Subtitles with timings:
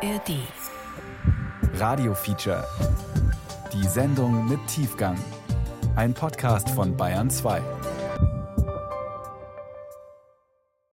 [0.00, 0.30] ARD.
[1.74, 2.64] Radio Feature.
[3.72, 5.18] Die Sendung mit Tiefgang.
[5.96, 7.60] Ein Podcast von Bayern 2.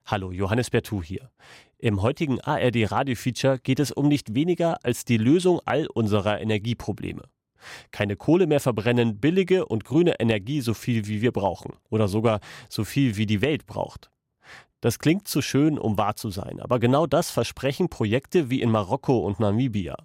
[0.06, 1.30] Hallo, Johannes Bertou hier.
[1.76, 6.40] Im heutigen ARD Radio Feature geht es um nicht weniger als die Lösung all unserer
[6.40, 7.24] Energieprobleme.
[7.90, 12.40] Keine Kohle mehr verbrennen, billige und grüne Energie so viel wie wir brauchen oder sogar
[12.70, 14.13] so viel wie die Welt braucht.
[14.84, 18.70] Das klingt zu schön, um wahr zu sein, aber genau das versprechen Projekte wie in
[18.70, 19.96] Marokko und Namibia.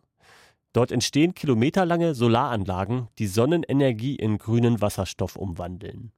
[0.72, 6.14] Dort entstehen kilometerlange Solaranlagen, die Sonnenenergie in grünen Wasserstoff umwandeln.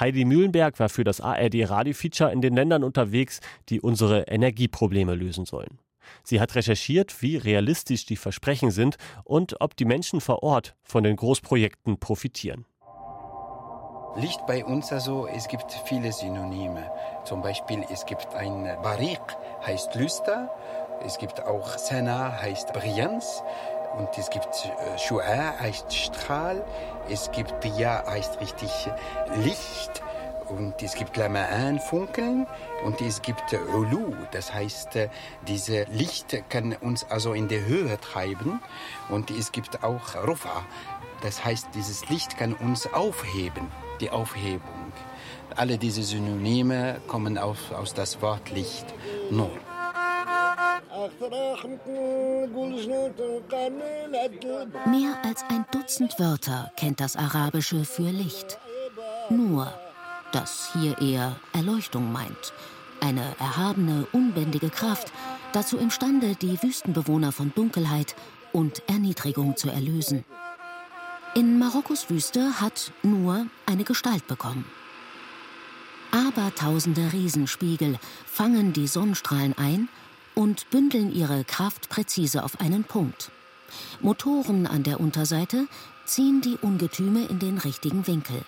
[0.00, 5.44] Heidi Mühlenberg war für das ARD Radio-Feature in den Ländern unterwegs, die unsere Energieprobleme lösen
[5.44, 5.78] sollen.
[6.22, 11.04] Sie hat recherchiert, wie realistisch die Versprechen sind und ob die Menschen vor Ort von
[11.04, 12.64] den Großprojekten profitieren.
[14.16, 16.88] Licht bei uns also, es gibt viele Synonyme.
[17.24, 19.20] Zum Beispiel, es gibt ein Barik,
[19.66, 20.54] heißt Lüster.
[21.04, 23.42] Es gibt auch Sana, heißt Brillanz.
[23.98, 26.64] Und es gibt äh, Shu'a, heißt Strahl.
[27.08, 28.70] Es gibt Dia, heißt richtig
[29.42, 30.02] Licht.
[30.48, 32.46] Und es gibt Lama'an, Funkeln.
[32.84, 35.08] Und es gibt Ulu, das heißt, äh,
[35.48, 38.62] diese Licht kann uns also in die Höhe treiben.
[39.08, 40.64] Und es gibt auch Rufa,
[41.22, 44.92] das heißt, dieses Licht kann uns aufheben die Aufhebung.
[45.56, 48.86] Alle diese Synonyme kommen auf, aus das Wort Licht,
[49.30, 49.50] Nur.
[54.86, 58.58] Mehr als ein Dutzend Wörter kennt das Arabische für Licht.
[59.28, 59.72] Nur,
[60.32, 62.52] das hier eher Erleuchtung meint.
[63.00, 65.12] Eine erhabene, unbändige Kraft,
[65.52, 68.14] dazu imstande, die Wüstenbewohner von Dunkelheit
[68.52, 70.24] und Erniedrigung zu erlösen.
[71.36, 74.64] In Marokkos Wüste hat nur eine Gestalt bekommen.
[76.12, 79.88] Abertausende Riesenspiegel fangen die Sonnenstrahlen ein
[80.36, 83.32] und bündeln ihre Kraft präzise auf einen Punkt.
[84.00, 85.66] Motoren an der Unterseite
[86.04, 88.44] ziehen die Ungetüme in den richtigen Winkel.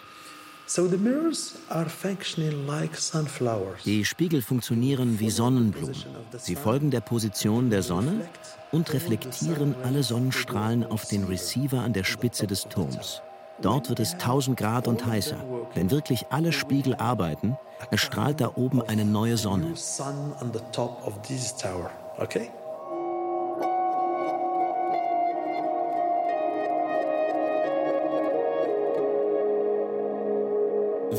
[3.84, 5.94] Die Spiegel funktionieren wie Sonnenblumen.
[6.36, 8.28] Sie folgen der Position der Sonne
[8.72, 13.22] und reflektieren alle Sonnenstrahlen auf den Receiver an der Spitze des Turms.
[13.62, 15.38] Dort wird es 1000 Grad und heißer.
[15.74, 17.56] Wenn wirklich alle Spiegel arbeiten,
[17.90, 19.72] erstrahlt da oben eine neue Sonne.
[22.18, 22.50] Okay?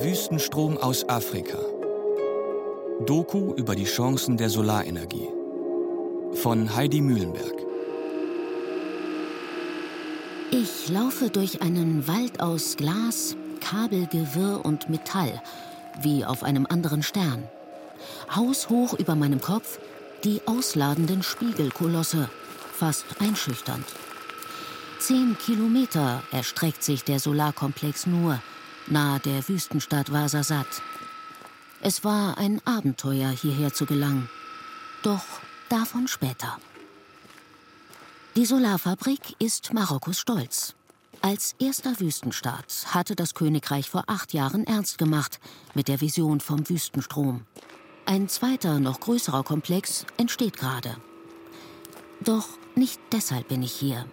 [0.03, 1.57] Wüstenstrom aus Afrika.
[3.05, 5.27] Doku über die Chancen der Solarenergie.
[6.33, 7.55] Von Heidi Mühlenberg.
[10.51, 15.41] Ich laufe durch einen Wald aus Glas, Kabelgewirr und Metall,
[16.01, 17.43] wie auf einem anderen Stern.
[18.35, 19.79] Haushoch über meinem Kopf
[20.23, 22.29] die ausladenden Spiegelkolosse,
[22.71, 23.85] fast einschüchternd.
[24.99, 28.39] Zehn Kilometer erstreckt sich der Solarkomplex nur,
[28.87, 30.67] nahe der Wüstenstadt Wasasat.
[31.81, 34.29] Es war ein Abenteuer, hierher zu gelangen.
[35.03, 35.23] Doch
[35.69, 36.57] davon später.
[38.35, 40.75] Die Solarfabrik ist Marokkos Stolz.
[41.21, 45.39] Als erster Wüstenstaat hatte das Königreich vor acht Jahren ernst gemacht
[45.73, 47.45] mit der Vision vom Wüstenstrom.
[48.05, 50.95] Ein zweiter, noch größerer Komplex entsteht gerade.
[52.21, 54.05] Doch nicht deshalb bin ich hier.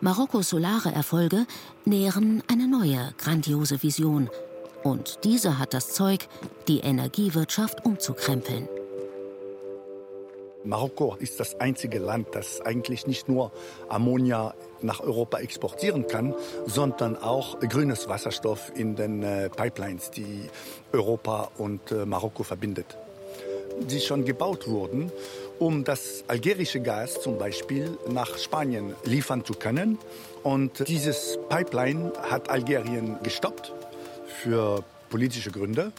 [0.00, 1.46] Marokkos solare Erfolge
[1.86, 4.28] nähren eine neue, grandiose Vision.
[4.84, 6.28] Und diese hat das Zeug,
[6.68, 8.68] die Energiewirtschaft umzukrempeln.
[10.64, 13.52] Marokko ist das einzige Land, das eigentlich nicht nur
[13.88, 16.34] Ammonia nach Europa exportieren kann,
[16.66, 20.50] sondern auch grünes Wasserstoff in den äh, Pipelines, die
[20.92, 22.98] Europa und äh, Marokko verbindet.
[23.80, 25.12] Die schon gebaut wurden
[25.58, 29.98] um das algerische Gas zum Beispiel nach Spanien liefern zu können.
[30.42, 33.72] Und dieses Pipeline hat Algerien gestoppt
[34.42, 35.92] für politische Gründe.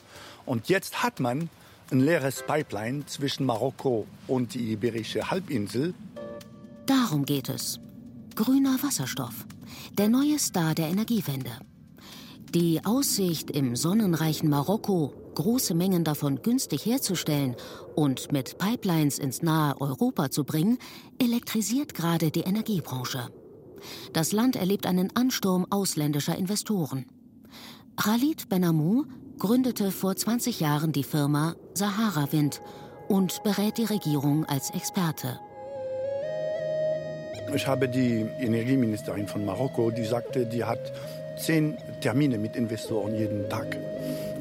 [0.46, 1.50] Und jetzt hat man
[1.92, 5.94] ein leeres Pipeline zwischen Marokko und die Iberische Halbinsel.
[6.86, 7.80] Darum geht es.
[8.36, 9.46] Grüner Wasserstoff.
[9.98, 11.52] Der neue Star der Energiewende.
[12.54, 17.56] Die Aussicht im sonnenreichen Marokko große Mengen davon günstig herzustellen
[17.96, 20.80] und mit Pipelines ins nahe Europa zu bringen,
[21.20, 23.28] elektrisiert gerade die Energiebranche.
[24.14, 27.06] Das Land erlebt einen Ansturm ausländischer Investoren.
[27.98, 29.06] Khalid Benamou
[29.38, 32.60] gründete vor 20 Jahren die Firma Sahara Wind
[33.08, 35.40] und berät die Regierung als Experte.
[37.54, 40.92] Ich habe die Energieministerin von Marokko, die sagte, die hat
[41.38, 43.78] zehn Termine mit Investoren jeden Tag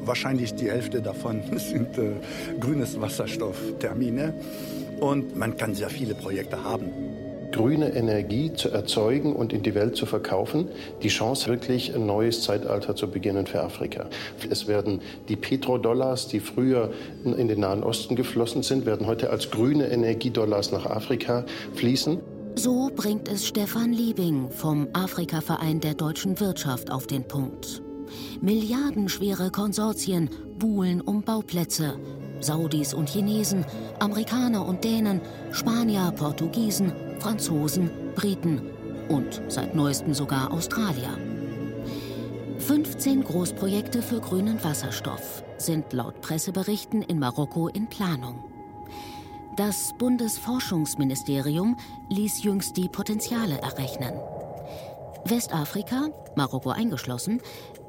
[0.05, 2.11] wahrscheinlich die Hälfte davon sind äh,
[2.59, 4.33] grünes Wasserstofftermine.
[4.99, 6.91] Und man kann sehr viele Projekte haben
[7.51, 10.67] grüne Energie zu erzeugen und in die Welt zu verkaufen,
[11.01, 14.07] die Chance, wirklich ein neues Zeitalter zu beginnen für Afrika.
[14.49, 16.91] Es werden die Petrodollars, die früher
[17.23, 21.45] in den Nahen Osten geflossen sind, werden heute als grüne Energiedollars nach Afrika
[21.75, 22.19] fließen.
[22.55, 27.83] So bringt es Stefan Liebing vom Afrika-Verein der deutschen Wirtschaft auf den Punkt.
[28.41, 31.99] Milliardenschwere Konsortien buhlen um Bauplätze.
[32.39, 33.65] Saudis und Chinesen,
[33.99, 35.21] Amerikaner und Dänen,
[35.51, 38.61] Spanier, Portugiesen, Franzosen, Briten
[39.09, 41.17] und seit neuestem sogar Australier.
[42.59, 48.43] 15 Großprojekte für grünen Wasserstoff sind laut Presseberichten in Marokko in Planung.
[49.55, 51.77] Das Bundesforschungsministerium
[52.09, 54.13] ließ jüngst die Potenziale errechnen.
[55.25, 57.41] Westafrika, Marokko eingeschlossen,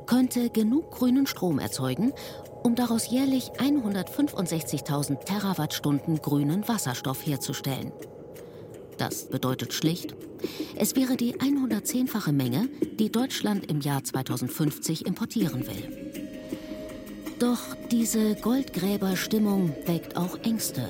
[0.08, 2.12] könnte genug grünen Strom erzeugen,
[2.64, 7.92] um daraus jährlich 165.000 Terawattstunden grünen Wasserstoff herzustellen.
[8.96, 10.16] Das bedeutet schlicht,
[10.76, 12.68] es wäre die 110-fache Menge,
[12.98, 16.12] die Deutschland im Jahr 2050 importieren will.
[17.38, 17.60] Doch
[17.90, 20.88] diese Goldgräberstimmung weckt auch Ängste.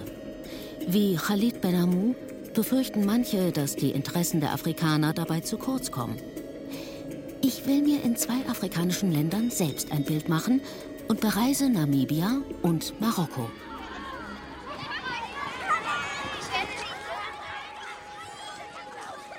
[0.87, 2.15] Wie Khalid Benamou
[2.55, 6.17] befürchten manche, dass die Interessen der Afrikaner dabei zu kurz kommen.
[7.41, 10.61] Ich will mir in zwei afrikanischen Ländern selbst ein Bild machen
[11.09, 13.49] und bereise Namibia und Marokko.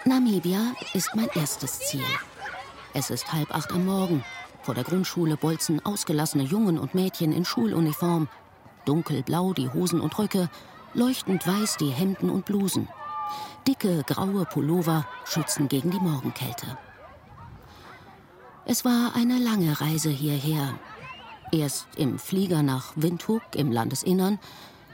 [0.06, 2.04] Namibia ist mein erstes Ziel.
[2.94, 4.24] Es ist halb acht am Morgen.
[4.64, 8.30] Vor der Grundschule bolzen ausgelassene Jungen und Mädchen in Schuluniform.
[8.86, 10.50] Dunkelblau die Hosen und Röcke,
[10.94, 12.88] leuchtend weiß die Hemden und Blusen.
[13.68, 16.78] Dicke graue Pullover schützen gegen die Morgenkälte.
[18.72, 20.78] Es war eine lange Reise hierher.
[21.52, 24.38] Erst im Flieger nach Windhoek im Landesinnern,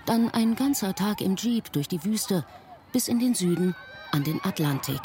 [0.06, 2.46] dann ein ganzer Tag im Jeep durch die Wüste
[2.94, 3.76] bis in den Süden
[4.14, 5.02] an den Atlantik,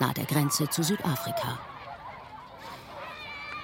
[0.00, 1.58] nahe der Grenze zu Südafrika.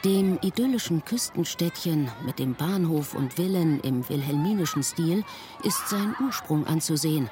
[0.05, 5.25] Dem idyllischen Küstenstädtchen mit dem Bahnhof und Villen im wilhelminischen Stil
[5.63, 7.31] ist sein Ursprung anzusehen.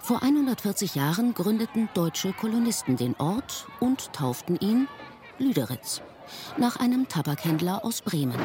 [0.00, 4.88] Vor 140 Jahren gründeten deutsche Kolonisten den Ort und tauften ihn
[5.38, 6.00] Lüderitz,
[6.56, 8.38] nach einem Tabakhändler aus Bremen.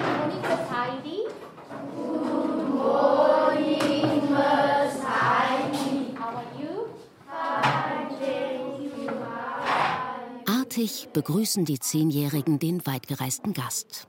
[10.46, 14.08] Artig begrüßen die Zehnjährigen den weitgereisten Gast.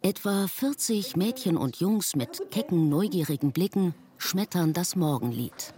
[0.00, 5.74] Etwa 40 Mädchen und Jungs mit kecken, neugierigen Blicken schmettern das Morgenlied.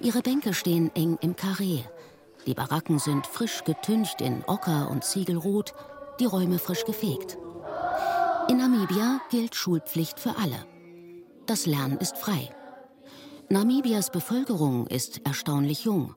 [0.00, 1.80] Ihre Bänke stehen eng im Karree.
[2.46, 5.74] Die Baracken sind frisch getüncht in Ocker und Ziegelrot,
[6.20, 7.38] die Räume frisch gefegt.
[8.48, 10.64] In Namibia gilt Schulpflicht für alle.
[11.46, 12.50] Das Lernen ist frei.
[13.48, 16.14] Namibias Bevölkerung ist erstaunlich jung.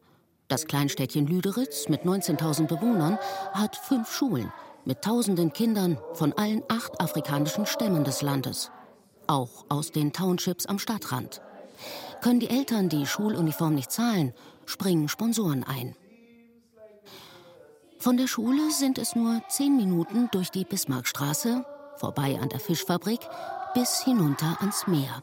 [0.47, 3.19] Das Kleinstädtchen Lüderitz mit 19.000 Bewohnern
[3.53, 4.51] hat fünf Schulen
[4.85, 8.71] mit tausenden Kindern von allen acht afrikanischen Stämmen des Landes,
[9.27, 11.41] auch aus den Townships am Stadtrand.
[12.21, 14.33] Können die Eltern die Schuluniform nicht zahlen,
[14.65, 15.95] springen Sponsoren ein.
[18.01, 21.65] Von der Schule sind es nur zehn Minuten durch die Bismarckstraße,
[21.97, 23.19] vorbei an der Fischfabrik,
[23.73, 25.21] bis hinunter ans Meer.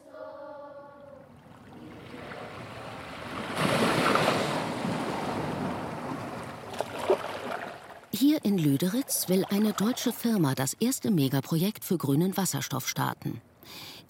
[8.12, 13.40] Hier in Lüderitz will eine deutsche Firma das erste Megaprojekt für grünen Wasserstoff starten.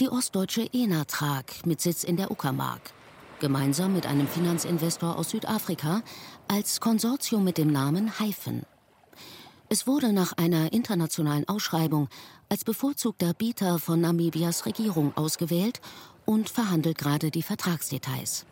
[0.00, 2.80] Die ostdeutsche Enatrag mit Sitz in der Uckermark.
[3.38, 6.02] Gemeinsam mit einem Finanzinvestor aus Südafrika
[6.48, 8.64] als Konsortium mit dem Namen Hyphen.
[9.68, 12.08] Es wurde nach einer internationalen Ausschreibung
[12.48, 15.80] als bevorzugter Bieter von Namibias Regierung ausgewählt
[16.24, 18.46] und verhandelt gerade die Vertragsdetails.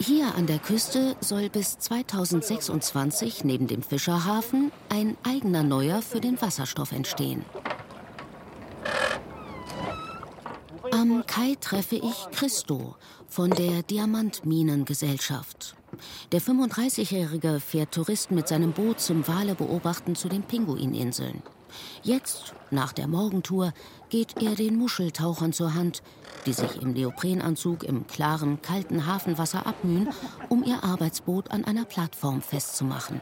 [0.00, 6.40] Hier an der Küste soll bis 2026 neben dem Fischerhafen ein eigener Neuer für den
[6.40, 7.44] Wasserstoff entstehen.
[10.92, 12.96] Am Kai treffe ich Christo
[13.28, 15.77] von der Diamantminengesellschaft.
[16.32, 21.42] Der 35-Jährige fährt Touristen mit seinem Boot zum Wale beobachten zu den Pinguininseln.
[22.02, 23.72] Jetzt, nach der Morgentour,
[24.08, 26.02] geht er den Muscheltauchern zur Hand,
[26.46, 30.08] die sich im Neoprenanzug im klaren, kalten Hafenwasser abmühen,
[30.48, 33.20] um ihr Arbeitsboot an einer Plattform festzumachen.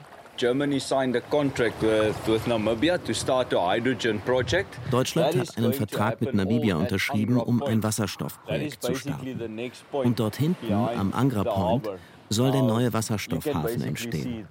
[4.90, 9.70] Deutschland hat einen Vertrag mit Namibia unterschrieben, um ein Wasserstoffprojekt zu starten.
[9.92, 11.88] Und dort hinten am Angra Point
[12.28, 14.47] soll der neneue Wasserstoffhafen entstehen.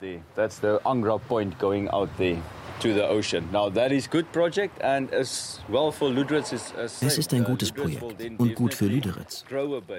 [7.01, 8.03] Es ist ein gutes Projekt
[8.37, 9.45] und gut für Lüderitz.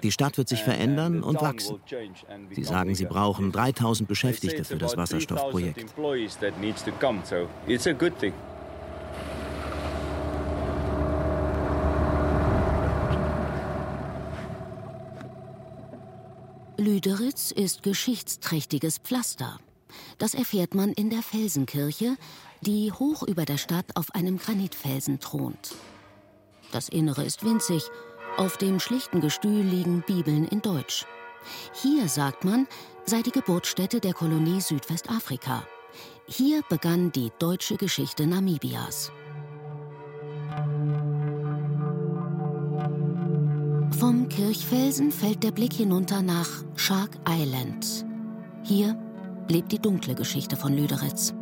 [0.02, 1.80] Die Stadt wird sich verändern und wachsen.
[2.50, 5.87] Sie sagen, sie brauchen 3000 Beschäftigte für das Wasserstoffprojekt.
[16.86, 19.58] Lüderitz ist geschichtsträchtiges Pflaster.
[20.18, 22.16] Das erfährt man in der Felsenkirche,
[22.60, 25.74] die hoch über der Stadt auf einem Granitfelsen thront.
[26.70, 27.82] Das Innere ist winzig.
[28.36, 31.06] Auf dem schlichten Gestühl liegen Bibeln in Deutsch.
[31.82, 32.68] Hier, sagt man,
[33.04, 35.66] sei die Geburtsstätte der Kolonie Südwestafrika.
[36.28, 39.10] Hier begann die deutsche Geschichte Namibias.
[43.92, 48.04] Vom Kirchfelsen fällt der Blick hinunter nach Shark Island.
[48.62, 48.96] Hier
[49.48, 51.34] lebt die dunkle Geschichte von Lüderitz.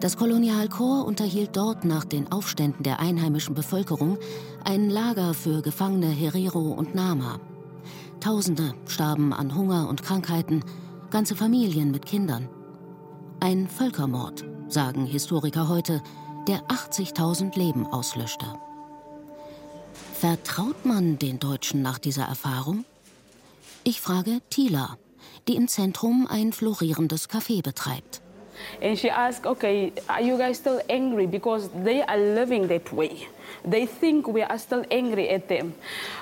[0.00, 4.18] Das Kolonialkorps unterhielt dort nach den Aufständen der einheimischen Bevölkerung
[4.64, 7.40] ein Lager für Gefangene Herero und Nama.
[8.20, 10.62] Tausende starben an Hunger und Krankheiten,
[11.10, 12.48] ganze Familien mit Kindern.
[13.40, 16.02] Ein Völkermord, sagen Historiker heute,
[16.46, 18.46] der 80.000 Leben auslöschte.
[20.20, 22.84] Vertraut man den Deutschen nach dieser Erfahrung?
[23.84, 24.98] Ich frage Tila,
[25.46, 28.20] die im Zentrum ein florierendes Café betreibt.
[28.82, 31.28] And she asked, okay, are you guys still angry?
[31.28, 33.28] Because they are living that way.
[33.62, 35.74] They think we are still angry at them,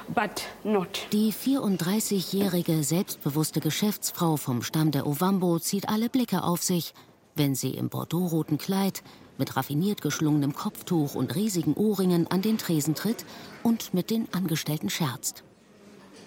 [0.09, 1.07] but not.
[1.12, 6.93] Die 34-jährige selbstbewusste Geschäftsfrau vom Stamm der Ovambo zieht alle Blicke auf sich,
[7.35, 9.03] wenn sie im bordeauxroten Kleid
[9.38, 13.25] mit raffiniert geschlungenem Kopftuch und riesigen Ohrringen an den Tresen tritt
[13.62, 15.43] und mit den Angestellten scherzt.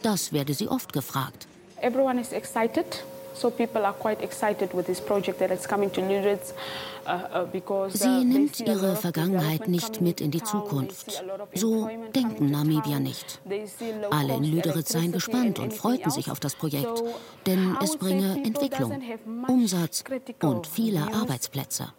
[0.01, 1.47] Das werde sie oft gefragt.
[1.81, 3.03] Everyone is excited
[3.39, 6.53] So people are quite excited with this project that is coming to Lüderitz.
[7.07, 11.23] Uh, uh, Sie uh, nimmt ihre Vergangenheit nicht mit in die Zukunft.
[11.55, 13.39] So denken Namibier nicht.
[14.11, 17.01] Alle in Lüderitz seien gespannt und freuten sich auf das Projekt,
[17.45, 19.01] denn es bringe Entwicklung,
[19.47, 20.03] Umsatz
[20.41, 21.93] und viele Arbeitsplätze.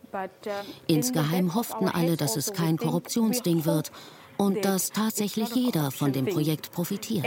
[0.89, 3.91] Insgeheim hofften alle, dass es kein Korruptionsding wird
[4.37, 7.25] und dass tatsächlich jeder von dem Projekt profitiert.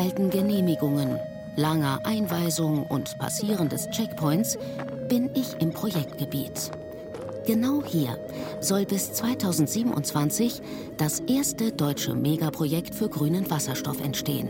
[0.00, 1.18] Erteilten Genehmigungen,
[1.56, 4.56] langer Einweisung und Passieren des Checkpoints
[5.10, 6.70] bin ich im Projektgebiet.
[7.46, 8.16] Genau hier
[8.62, 10.62] soll bis 2027
[10.96, 14.48] das erste deutsche Megaprojekt für grünen Wasserstoff entstehen.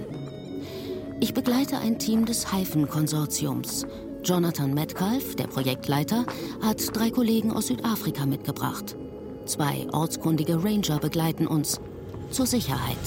[1.19, 3.89] Ich begleite ein Team des Hyphen-Konsortiums.
[4.23, 6.27] Jonathan Metcalf, der Projektleiter,
[6.63, 8.95] hat drei Kollegen aus Südafrika mitgebracht.
[9.47, 11.81] Zwei ortskundige Ranger begleiten uns
[12.31, 12.99] zur Sicherheit.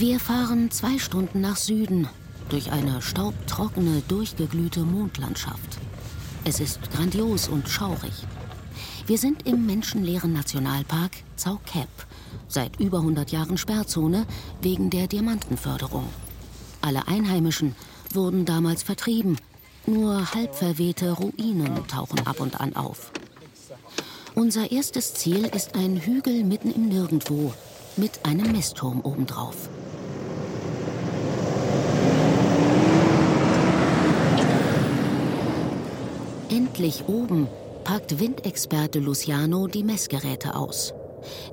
[0.00, 2.06] Wir fahren zwei Stunden nach Süden
[2.50, 5.76] durch eine staubtrockene, durchgeglühte Mondlandschaft.
[6.44, 8.12] Es ist grandios und schaurig.
[9.08, 11.88] Wir sind im menschenleeren Nationalpark Zaukep,
[12.46, 14.24] seit über 100 Jahren Sperrzone
[14.62, 16.08] wegen der Diamantenförderung.
[16.80, 17.74] Alle Einheimischen
[18.14, 19.36] wurden damals vertrieben.
[19.84, 23.10] Nur halb verwehte Ruinen tauchen ab und an auf.
[24.36, 27.52] Unser erstes Ziel ist ein Hügel mitten im Nirgendwo
[27.96, 29.68] mit einem Messturm obendrauf.
[36.58, 37.46] Endlich oben
[37.84, 40.92] packt Windexperte Luciano die Messgeräte aus.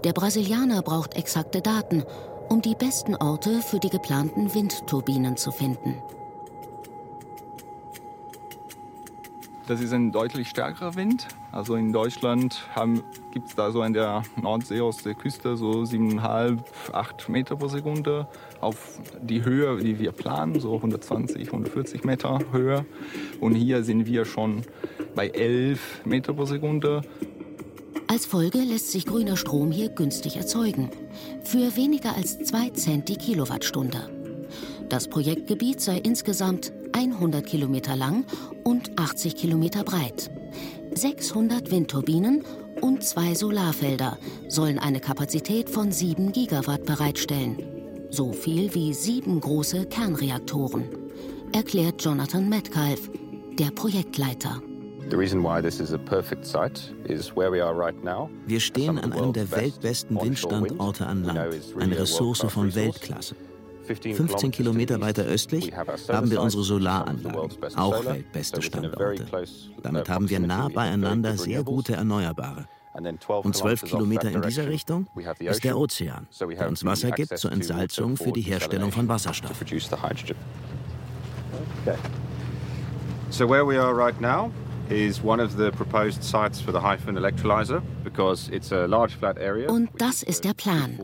[0.03, 2.03] Der Brasilianer braucht exakte Daten,
[2.49, 6.01] um die besten Orte für die geplanten Windturbinen zu finden.
[9.67, 11.27] Das ist ein deutlich stärkerer Wind.
[11.51, 12.67] Also in Deutschland
[13.31, 16.59] gibt es da so an der Nordsee aus der Küste so 7,5,
[16.93, 18.27] 8 Meter pro Sekunde.
[18.59, 22.85] Auf die Höhe, die wir planen, so 120, 140 Meter Höhe.
[23.39, 24.63] Und hier sind wir schon
[25.15, 27.01] bei 11 Meter pro Sekunde.
[28.07, 30.91] Als Folge lässt sich grüner Strom hier günstig erzeugen.
[31.43, 34.09] Für weniger als 2 Cent die Kilowattstunde.
[34.89, 38.25] Das Projektgebiet sei insgesamt 100 Kilometer lang
[38.63, 40.29] und 80 Kilometer breit.
[40.93, 42.43] 600 Windturbinen
[42.81, 44.17] und zwei Solarfelder
[44.47, 47.57] sollen eine Kapazität von 7 Gigawatt bereitstellen.
[48.11, 50.85] So viel wie sieben große Kernreaktoren,
[51.51, 53.09] erklärt Jonathan Metcalf,
[53.57, 54.61] der Projektleiter.
[55.07, 55.27] Wir
[58.59, 63.35] stehen an einem der weltbesten Windstandorte an Land, eine Ressource von Weltklasse.
[63.85, 69.27] 15 Kilometer weiter östlich haben wir unsere Solaranlagen, auch weltbeste Standorte.
[69.83, 72.65] Damit haben wir nah beieinander sehr gute Erneuerbare.
[73.43, 75.05] Und zwölf Kilometer in dieser Richtung
[75.39, 79.63] ist der Ozean, der uns Wasser gibt zur Entsalzung für die Herstellung von Wasserstoff.
[83.29, 84.49] So where we are right now
[84.89, 89.37] is one of the proposed sites for the Hyphen electrolyzer because it's a large flat
[89.37, 89.69] area.
[89.69, 90.99] Und das ist der Plan.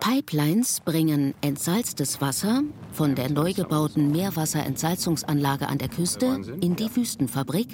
[0.00, 7.68] Pipelines bringen entsalztes Wasser von der neu gebauten Meerwasserentsalzungsanlage an der Küste in die Wüstenfabrik,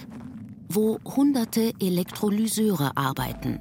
[0.68, 3.58] wo hunderte Elektrolyseure arbeiten.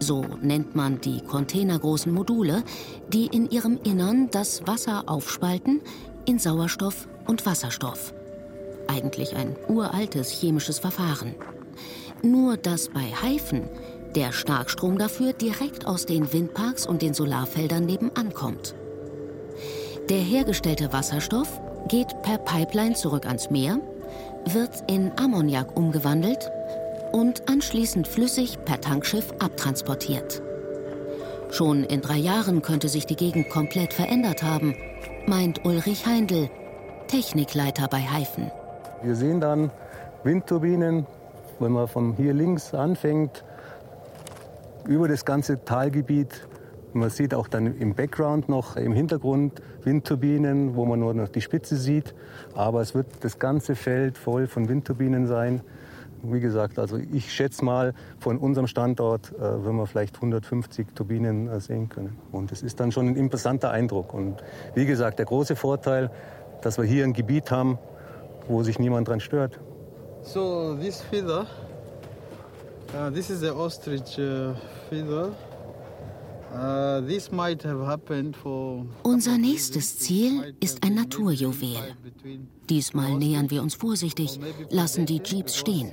[0.00, 2.64] So nennt man die containergroßen Module,
[3.08, 5.80] die in ihrem Innern das Wasser aufspalten
[6.26, 8.12] in Sauerstoff und Wasserstoff.
[8.88, 11.34] Eigentlich ein uraltes chemisches Verfahren.
[12.22, 13.68] Nur dass bei Haifen
[14.14, 18.74] der Starkstrom dafür direkt aus den Windparks und den Solarfeldern nebenan kommt.
[20.08, 23.80] Der hergestellte Wasserstoff geht per Pipeline zurück ans Meer,
[24.46, 26.50] wird in Ammoniak umgewandelt
[27.12, 30.42] und anschließend flüssig per Tankschiff abtransportiert.
[31.50, 34.76] Schon in drei Jahren könnte sich die Gegend komplett verändert haben,
[35.26, 36.50] meint Ulrich Heindl,
[37.06, 38.50] Technikleiter bei Haifen.
[39.02, 39.70] Wir sehen dann
[40.22, 41.06] Windturbinen,
[41.58, 43.44] wenn man von hier links anfängt,
[44.86, 46.46] über das ganze Talgebiet.
[46.92, 51.40] Man sieht auch dann im Background noch im Hintergrund Windturbinen, wo man nur noch die
[51.40, 52.14] Spitze sieht.
[52.54, 55.60] Aber es wird das ganze Feld voll von Windturbinen sein.
[56.22, 61.48] Wie gesagt, also ich schätze mal, von unserem Standort äh, werden wir vielleicht 150 Turbinen
[61.48, 62.16] äh, sehen können.
[62.32, 64.14] Und es ist dann schon ein imposanter Eindruck.
[64.14, 64.42] Und
[64.74, 66.10] wie gesagt, der große Vorteil,
[66.62, 67.78] dass wir hier ein Gebiet haben,
[68.48, 69.58] wo sich niemand dran stört.
[70.22, 71.46] So this feather,
[72.94, 74.54] uh, this is the ostrich uh,
[74.88, 75.32] feather.
[76.54, 77.02] Uh,
[79.02, 81.96] Unser nächstes Ziel ist ein Naturjuwel.
[82.70, 84.38] Diesmal nähern wir uns vorsichtig,
[84.70, 85.90] lassen die Jeeps stehen.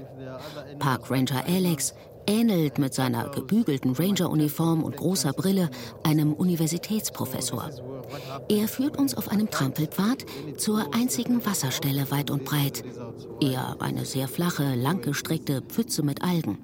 [0.78, 1.96] Park Ranger Alex
[2.28, 5.72] ähnelt mit seiner gebügelten Ranger-Uniform und großer Brille
[6.04, 7.72] einem Universitätsprofessor.
[8.50, 10.26] Er führt uns auf einem Trampelpfad
[10.58, 12.84] zur einzigen Wasserstelle weit und breit.
[13.40, 16.58] Eher eine sehr flache, langgestreckte Pfütze mit Algen.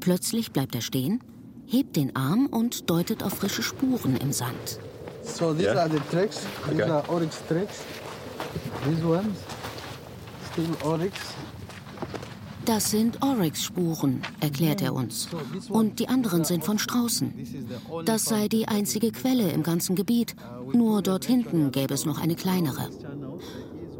[0.00, 1.22] Plötzlich bleibt er stehen,
[1.66, 4.80] hebt den Arm und deutet auf frische Spuren im Sand.
[5.24, 5.82] So these yeah.
[5.82, 6.40] are the tracks.
[6.68, 6.90] These okay.
[6.90, 7.84] are oryx tracks.
[8.84, 9.38] These ones,
[10.50, 11.16] still oryx.
[12.64, 15.28] Das sind Oryx-Spuren, erklärt er uns.
[15.68, 17.32] Und die anderen sind von Straußen.
[18.04, 20.36] Das sei die einzige Quelle im ganzen Gebiet.
[20.72, 22.88] Nur dort hinten gäbe es noch eine kleinere.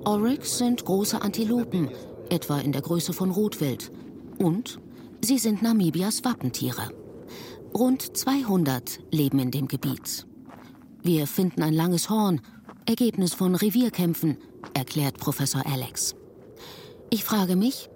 [0.04, 1.90] Oryx sind große Antilopen,
[2.28, 3.90] etwa in der Größe von Rotwild.
[4.38, 4.78] Und
[5.20, 6.90] sie sind Namibias Wappentiere.
[7.74, 10.26] Rund 200 leben in dem Gebiet.
[11.02, 12.40] Wir finden ein langes Horn,
[12.86, 14.36] Ergebnis von Revierkämpfen,
[14.74, 16.14] erklärt Professor Alex.
[17.10, 17.88] Ich frage mich,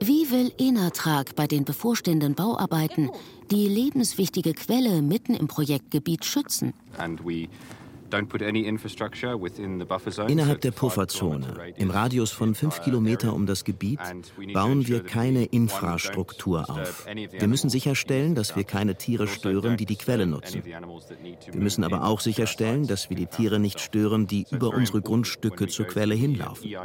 [0.00, 3.10] wie will Enatrag bei den bevorstehenden Bauarbeiten
[3.50, 6.72] die lebenswichtige Quelle mitten im Projektgebiet schützen?
[10.28, 11.46] Innerhalb der Pufferzone,
[11.76, 14.00] im Radius von fünf Kilometer um das Gebiet,
[14.52, 17.06] bauen wir keine Infrastruktur auf.
[17.06, 20.62] Wir müssen sicherstellen, dass wir keine Tiere stören, die die Quelle nutzen.
[20.64, 25.68] Wir müssen aber auch sicherstellen, dass wir die Tiere nicht stören, die über unsere Grundstücke
[25.68, 26.66] zur Quelle hinlaufen.
[26.68, 26.76] E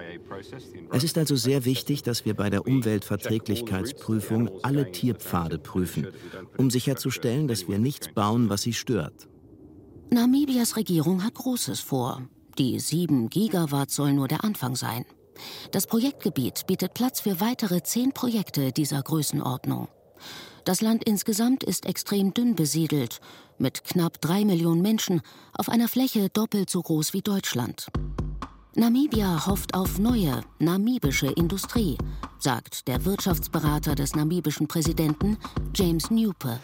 [0.92, 6.08] es ist also sehr wichtig, dass wir bei der Umweltverträglichkeitsprüfung alle Tierpfade prüfen,
[6.58, 9.28] um sicherzustellen, dass wir nichts bauen, was sie stört.
[10.10, 12.22] Namibias Regierung hat Großes vor.
[12.60, 15.06] Die 7 Gigawatt sollen nur der Anfang sein.
[15.72, 19.88] Das Projektgebiet bietet Platz für weitere 10 Projekte dieser Größenordnung.
[20.64, 23.20] Das Land insgesamt ist extrem dünn besiedelt,
[23.58, 25.22] mit knapp drei Millionen Menschen
[25.54, 27.88] auf einer Fläche doppelt so groß wie Deutschland.
[28.76, 31.98] Namibia hofft auf neue namibische Industrie,
[32.46, 35.38] sagt der Wirtschaftsberater des namibischen Präsidenten
[35.74, 36.60] James Newper.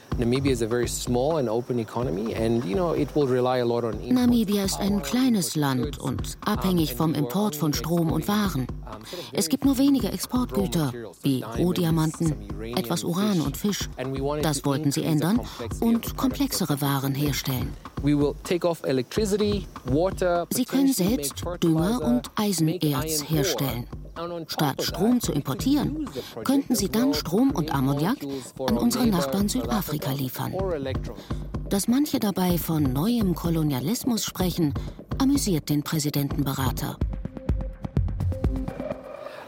[4.11, 8.67] Namibia ist ein kleines Land und abhängig vom Import von Strom und Waren.
[9.33, 12.35] Es gibt nur wenige Exportgüter, wie Rohdiamanten,
[12.75, 13.89] etwas Uran und Fisch.
[14.43, 15.41] Das wollten sie ändern
[15.79, 17.73] und komplexere Waren herstellen.
[18.03, 18.33] Sie
[20.65, 23.87] können selbst Dünger und Eisenerz herstellen.
[24.47, 26.09] Statt Strom zu importieren,
[26.43, 28.17] könnten sie dann Strom und Ammoniak
[28.67, 30.53] an unsere Nachbarn Südafrika liefern.
[31.69, 34.73] Dass manche dabei von neuem Kolonialismus sprechen,
[35.17, 36.97] amüsiert den Präsidentenberater.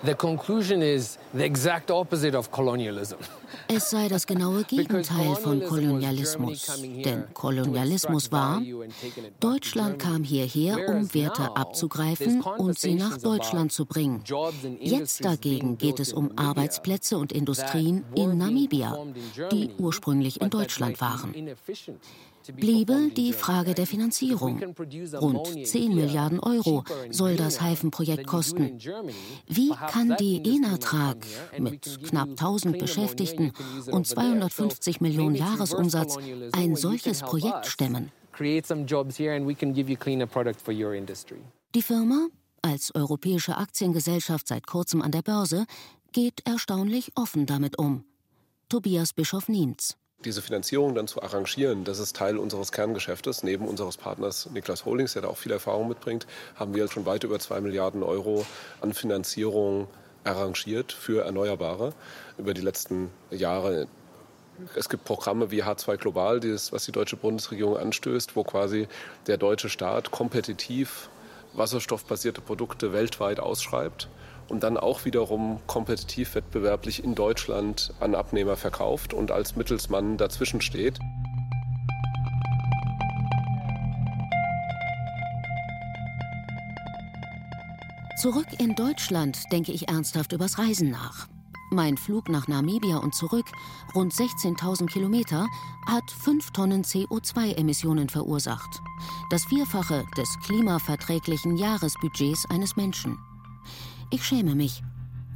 [0.06, 3.18] The conclusion is the exact opposite of colonialism.
[3.68, 6.82] Es sei das genaue Gegenteil von Kolonialismus.
[6.82, 8.62] Denn Kolonialismus war,
[9.39, 14.24] Deutschland kam hierher, um Werte abzugreifen und sie nach Deutschland zu bringen.
[14.80, 18.98] Jetzt dagegen geht es um Arbeitsplätze und Industrien in Namibia,
[19.52, 21.34] die ursprünglich in Deutschland waren
[22.51, 24.62] bliebe die Frage der Finanzierung.
[25.15, 28.77] Rund 10 Milliarden Euro soll das Haifenprojekt kosten.
[29.47, 31.17] Wie kann die Enatrag
[31.58, 33.53] mit knapp 1000 Beschäftigten
[33.91, 36.17] und 250 Millionen Jahresumsatz
[36.51, 38.12] ein solches Projekt stemmen?
[41.75, 42.27] Die Firma,
[42.62, 45.65] als europäische Aktiengesellschaft seit kurzem an der Börse,
[46.12, 48.03] geht erstaunlich offen damit um.
[48.69, 53.44] Tobias Bischof Nienz diese Finanzierung dann zu arrangieren, das ist Teil unseres Kerngeschäftes.
[53.44, 57.24] Neben unseres Partners Niklas Holdings, der da auch viel Erfahrung mitbringt, haben wir schon weit
[57.24, 58.46] über zwei Milliarden Euro
[58.82, 59.88] an Finanzierung
[60.24, 61.94] arrangiert für Erneuerbare
[62.38, 63.88] über die letzten Jahre.
[64.76, 68.88] Es gibt Programme wie H2 Global, dieses, was die deutsche Bundesregierung anstößt, wo quasi
[69.28, 71.10] der deutsche Staat kompetitiv
[71.54, 74.08] wasserstoffbasierte Produkte weltweit ausschreibt
[74.49, 80.62] und dann auch wiederum kompetitiv wettbewerblich in Deutschland an Abnehmer verkauft und als Mittelsmann dazwischen
[80.62, 80.99] steht.
[88.23, 91.27] Zurück in Deutschland denke ich ernsthaft übers Reisen nach.
[91.71, 93.47] Mein Flug nach Namibia und zurück,
[93.95, 95.47] rund 16.000 Kilometer,
[95.88, 98.79] hat 5 Tonnen CO2-Emissionen verursacht.
[99.29, 103.17] Das Vierfache des klimaverträglichen Jahresbudgets eines Menschen.
[104.13, 104.84] Ich schäme mich,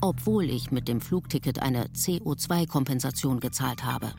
[0.02, 4.14] obwohl ich mit dem Flugticket eine CO2-Kompensation gezahlt habe.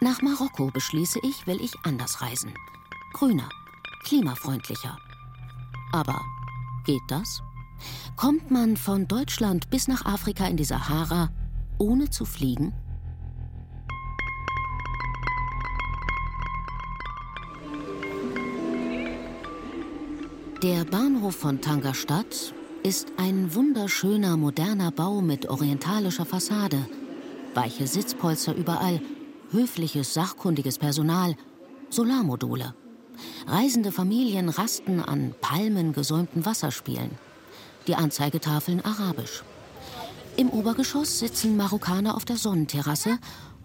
[0.00, 2.52] Nach Marokko beschließe ich, will ich anders reisen.
[3.12, 3.48] Grüner,
[4.02, 4.98] klimafreundlicher.
[5.92, 6.20] Aber
[6.84, 7.44] geht das?
[8.16, 11.30] Kommt man von Deutschland bis nach Afrika in die Sahara,
[11.78, 12.72] ohne zu fliegen?
[20.64, 26.86] Der Bahnhof von Tangerstadt ist ein wunderschöner moderner Bau mit orientalischer Fassade,
[27.54, 29.00] weiche Sitzpolster überall,
[29.50, 31.36] höfliches, sachkundiges Personal,
[31.90, 32.74] Solarmodule.
[33.46, 37.10] Reisende Familien rasten an palmengesäumten Wasserspielen.
[37.86, 39.42] Die Anzeigetafeln arabisch.
[40.36, 43.18] Im Obergeschoss sitzen Marokkaner auf der Sonnenterrasse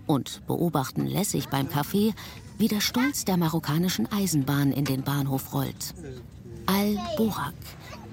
[0.08, 2.14] und beobachten lässig beim Kaffee,
[2.58, 5.94] wie der Stolz der marokkanischen Eisenbahn in den Bahnhof rollt.
[6.66, 7.54] Al-Borak,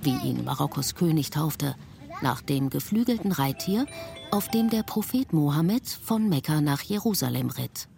[0.03, 1.75] wie ihn Marokkos König taufte,
[2.21, 3.87] nach dem geflügelten Reittier,
[4.31, 7.89] auf dem der Prophet Mohammed von Mekka nach Jerusalem ritt.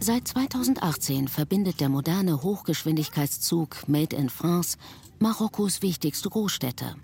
[0.00, 4.78] Seit 2018 verbindet der moderne Hochgeschwindigkeitszug Made in France
[5.18, 6.96] Marokkos wichtigste Großstädte.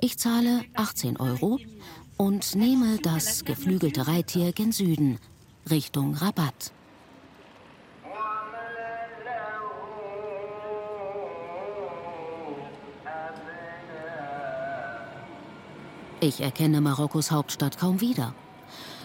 [0.00, 1.58] Ich zahle 18 Euro
[2.16, 5.18] und nehme das geflügelte Reittier gen Süden,
[5.70, 6.72] Richtung Rabat.
[16.20, 18.34] Ich erkenne Marokkos Hauptstadt kaum wieder.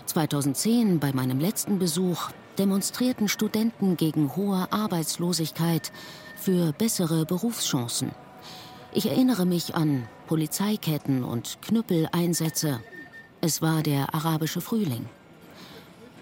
[0.07, 5.91] 2010, bei meinem letzten Besuch, demonstrierten Studenten gegen hohe Arbeitslosigkeit
[6.35, 8.13] für bessere Berufschancen.
[8.93, 12.79] Ich erinnere mich an Polizeiketten und Knüppeleinsätze.
[13.41, 15.05] Es war der arabische Frühling.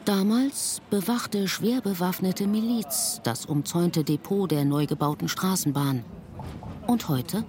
[0.04, 6.04] Damals bewachte schwer bewaffnete Miliz das umzäunte Depot der neu gebauten Straßenbahn.
[6.86, 7.46] Und heute?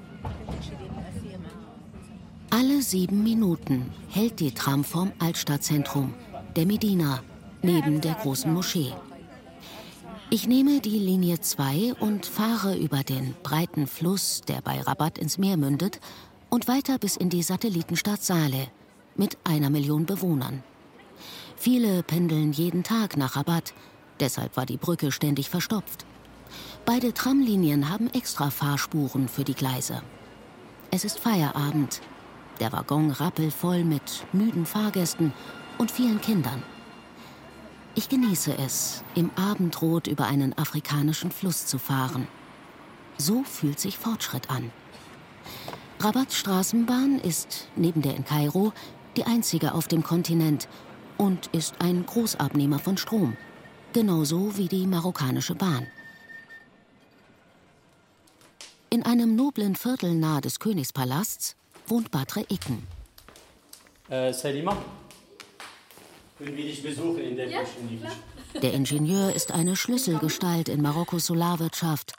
[2.54, 6.12] Alle sieben Minuten hält die Tram vom Altstadtzentrum,
[6.54, 7.22] der Medina,
[7.62, 8.92] neben der großen Moschee.
[10.28, 15.38] Ich nehme die Linie 2 und fahre über den breiten Fluss, der bei Rabat ins
[15.38, 15.98] Meer mündet,
[16.50, 18.68] und weiter bis in die Satellitenstadt Saleh
[19.16, 20.62] mit einer Million Bewohnern.
[21.56, 23.72] Viele pendeln jeden Tag nach Rabat,
[24.20, 26.04] deshalb war die Brücke ständig verstopft.
[26.84, 30.02] Beide Tramlinien haben extra Fahrspuren für die Gleise.
[30.90, 32.02] Es ist Feierabend
[32.60, 35.32] der Waggon rappelvoll mit müden Fahrgästen
[35.78, 36.62] und vielen Kindern.
[37.94, 42.26] Ich genieße es, im Abendrot über einen afrikanischen Fluss zu fahren.
[43.18, 44.70] So fühlt sich Fortschritt an.
[46.00, 48.72] Rabat Straßenbahn ist neben der in Kairo
[49.16, 50.68] die einzige auf dem Kontinent
[51.18, 53.36] und ist ein Großabnehmer von Strom,
[53.92, 55.86] genauso wie die marokkanische Bahn.
[58.88, 61.56] In einem noblen Viertel nahe des Königspalasts
[61.92, 62.82] wohnt Batre Icken.
[64.08, 64.82] Äh, Salima,
[66.38, 67.60] können wir dich besuchen in der ja,
[68.62, 72.14] Der Ingenieur ist eine Schlüsselgestalt in Marokkos Solarwirtschaft.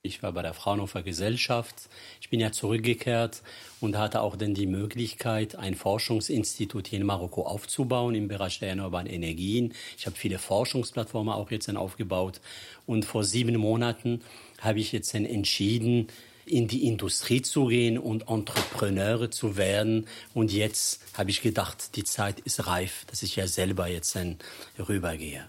[0.00, 1.90] Ich war bei der Fraunhofer Gesellschaft.
[2.22, 3.42] Ich bin ja zurückgekehrt
[3.80, 8.70] und hatte auch dann die Möglichkeit, ein Forschungsinstitut hier in Marokko aufzubauen im Bereich der
[8.70, 9.74] erneuerbaren Energien.
[9.98, 12.40] Ich habe viele Forschungsplattformen auch jetzt dann aufgebaut.
[12.86, 14.22] Und vor sieben Monaten
[14.62, 16.08] habe ich jetzt dann entschieden,
[16.46, 20.06] in die Industrie zu gehen und Entrepreneure zu werden.
[20.34, 24.38] Und jetzt habe ich gedacht, die Zeit ist reif, dass ich ja selber jetzt dann
[24.78, 25.44] rübergehe.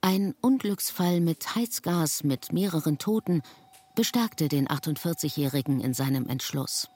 [0.00, 3.42] Ein Unglücksfall mit Heizgas mit mehreren Toten
[3.94, 6.88] bestärkte den 48-Jährigen in seinem Entschluss.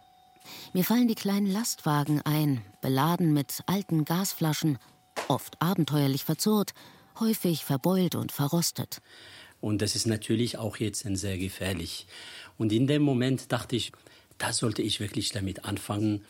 [0.72, 4.78] Mir fallen die kleinen Lastwagen ein, beladen mit alten Gasflaschen,
[5.28, 6.74] oft abenteuerlich verzurrt,
[7.20, 9.00] häufig verbeult und verrostet.
[9.60, 12.06] Und das ist natürlich auch jetzt sehr gefährlich.
[12.58, 13.92] Und in dem Moment dachte ich,
[14.38, 16.24] da sollte ich wirklich damit anfangen.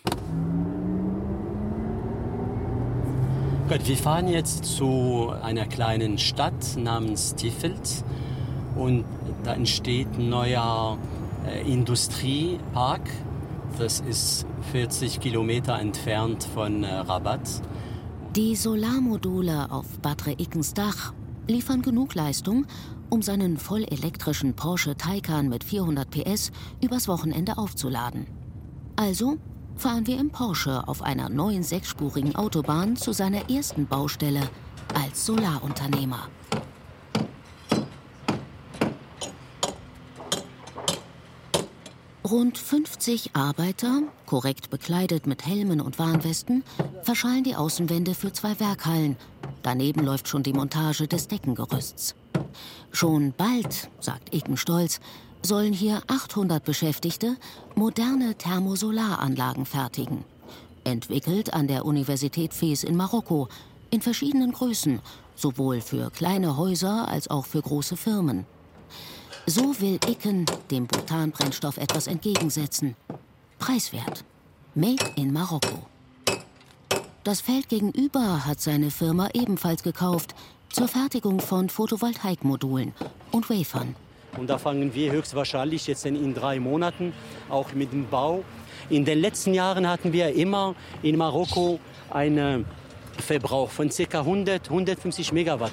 [3.69, 8.03] Gut, wir fahren jetzt zu einer kleinen Stadt namens Tiffelt
[8.77, 9.05] und
[9.45, 10.97] da entsteht ein neuer
[11.47, 13.03] äh, Industriepark.
[13.79, 17.43] Das ist 40 Kilometer entfernt von äh, Rabat.
[18.37, 21.12] Die Solarmodule auf Badre Ikens Dach
[21.47, 22.67] liefern genug Leistung,
[23.11, 26.51] um seinen vollelektrischen Porsche Taycan mit 400 PS
[26.83, 28.27] übers Wochenende aufzuladen.
[28.97, 29.38] Also
[29.77, 34.49] fahren wir im Porsche auf einer neuen sechsspurigen Autobahn zu seiner ersten Baustelle
[34.94, 36.29] als Solarunternehmer.
[42.29, 46.62] Rund 50 Arbeiter, korrekt bekleidet mit Helmen und Warnwesten,
[47.03, 49.16] verschallen die Außenwände für zwei Werkhallen.
[49.62, 52.14] Daneben läuft schon die Montage des Deckengerüsts.
[52.90, 55.01] Schon bald, sagt Eken stolz,
[55.42, 57.37] sollen hier 800 Beschäftigte
[57.74, 60.24] moderne Thermosolaranlagen fertigen.
[60.85, 63.48] Entwickelt an der Universität Fes in Marokko,
[63.90, 65.01] in verschiedenen Größen,
[65.37, 68.46] sowohl für kleine Häuser als auch für große Firmen.
[69.46, 72.96] So will Icken dem Butanbrennstoff etwas entgegensetzen.
[73.59, 74.24] Preiswert.
[74.74, 75.87] Made in Marokko.
[77.24, 80.35] Das Feld gegenüber hat seine Firma ebenfalls gekauft,
[80.71, 82.93] zur Fertigung von Photovoltaikmodulen
[83.33, 83.97] und Wafern.
[84.37, 87.13] Und da fangen wir höchstwahrscheinlich jetzt in drei Monaten
[87.49, 88.45] auch mit dem Bau.
[88.91, 92.67] In den letzten Jahren hatten wir immer in Marokko einen
[93.19, 94.21] Verbrauch von ca.
[94.21, 95.73] 100, 150 Megawatt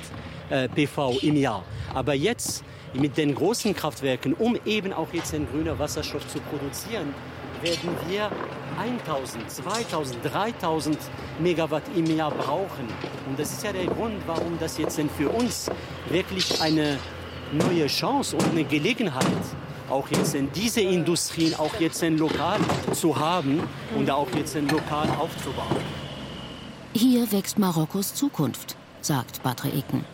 [0.50, 1.64] äh, PV im Jahr.
[1.94, 7.14] Aber jetzt mit den großen Kraftwerken, um eben auch jetzt den grünen Wasserstoff zu produzieren,
[7.62, 8.32] werden wir
[8.78, 10.98] 1000, 2000, 3000
[11.40, 12.88] Megawatt im Jahr brauchen.
[13.28, 15.70] Und das ist ja der Grund, warum das jetzt denn für uns
[16.10, 16.98] wirklich eine
[17.52, 19.26] neue Chance und eine Gelegenheit
[19.90, 22.60] auch jetzt in diese Industrien auch jetzt in lokal
[22.94, 23.62] zu haben
[23.96, 25.78] und auch jetzt in lokal aufzubauen.
[26.94, 30.06] Hier wächst Marokkos Zukunft, sagt Badre Eken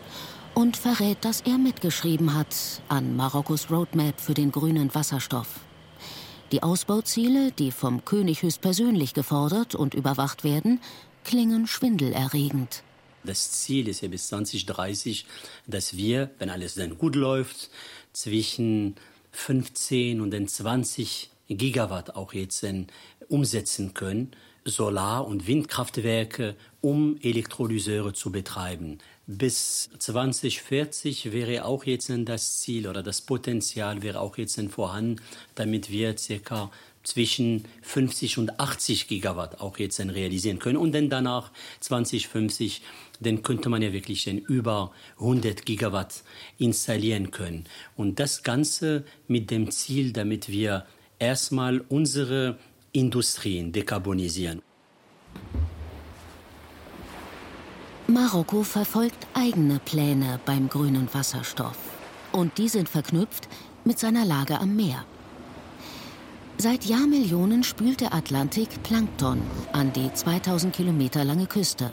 [0.54, 2.54] und verrät, dass er mitgeschrieben hat
[2.88, 5.48] an Marokkos Roadmap für den grünen Wasserstoff.
[6.52, 10.80] Die Ausbauziele, die vom König höchstpersönlich gefordert und überwacht werden,
[11.24, 12.82] klingen schwindelerregend.
[13.24, 15.24] Das Ziel ist ja bis 2030,
[15.66, 17.70] dass wir, wenn alles dann gut läuft,
[18.12, 18.96] zwischen
[19.30, 22.66] 15 und 20 Gigawatt auch jetzt
[23.28, 24.32] umsetzen können,
[24.66, 28.98] Solar- und Windkraftwerke, um Elektrolyseure zu betreiben.
[29.38, 35.22] Bis 2040 wäre auch jetzt das Ziel oder das Potenzial wäre auch jetzt vorhanden,
[35.54, 36.70] damit wir circa
[37.02, 40.76] zwischen 50 und 80 Gigawatt auch jetzt realisieren können.
[40.76, 42.82] Und dann danach 2050,
[43.20, 46.22] dann könnte man ja wirklich dann über 100 Gigawatt
[46.58, 47.64] installieren können.
[47.96, 50.84] Und das Ganze mit dem Ziel, damit wir
[51.18, 52.58] erstmal unsere
[52.92, 54.60] Industrien dekarbonisieren.
[58.12, 61.78] Marokko verfolgt eigene Pläne beim grünen Wasserstoff.
[62.30, 63.48] Und die sind verknüpft
[63.84, 65.06] mit seiner Lage am Meer.
[66.58, 69.40] Seit Jahrmillionen spült der Atlantik Plankton
[69.72, 71.90] an die 2000 Kilometer lange Küste,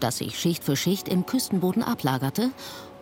[0.00, 2.50] das sich Schicht für Schicht im Küstenboden ablagerte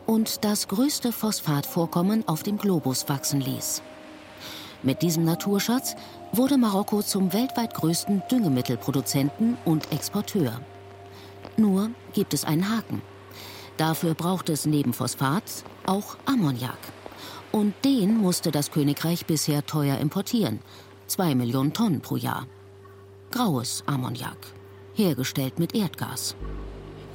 [0.05, 3.81] und das größte Phosphatvorkommen auf dem Globus wachsen ließ.
[4.83, 5.95] Mit diesem Naturschatz
[6.33, 10.61] wurde Marokko zum weltweit größten Düngemittelproduzenten und Exporteur.
[11.57, 13.03] Nur gibt es einen Haken.
[13.77, 16.79] Dafür braucht es neben Phosphat auch Ammoniak.
[17.53, 20.61] Und den musste das Königreich bisher teuer importieren.
[21.07, 22.47] Zwei Millionen Tonnen pro Jahr.
[23.31, 24.39] Graues Ammoniak.
[24.95, 26.37] Hergestellt mit Erdgas.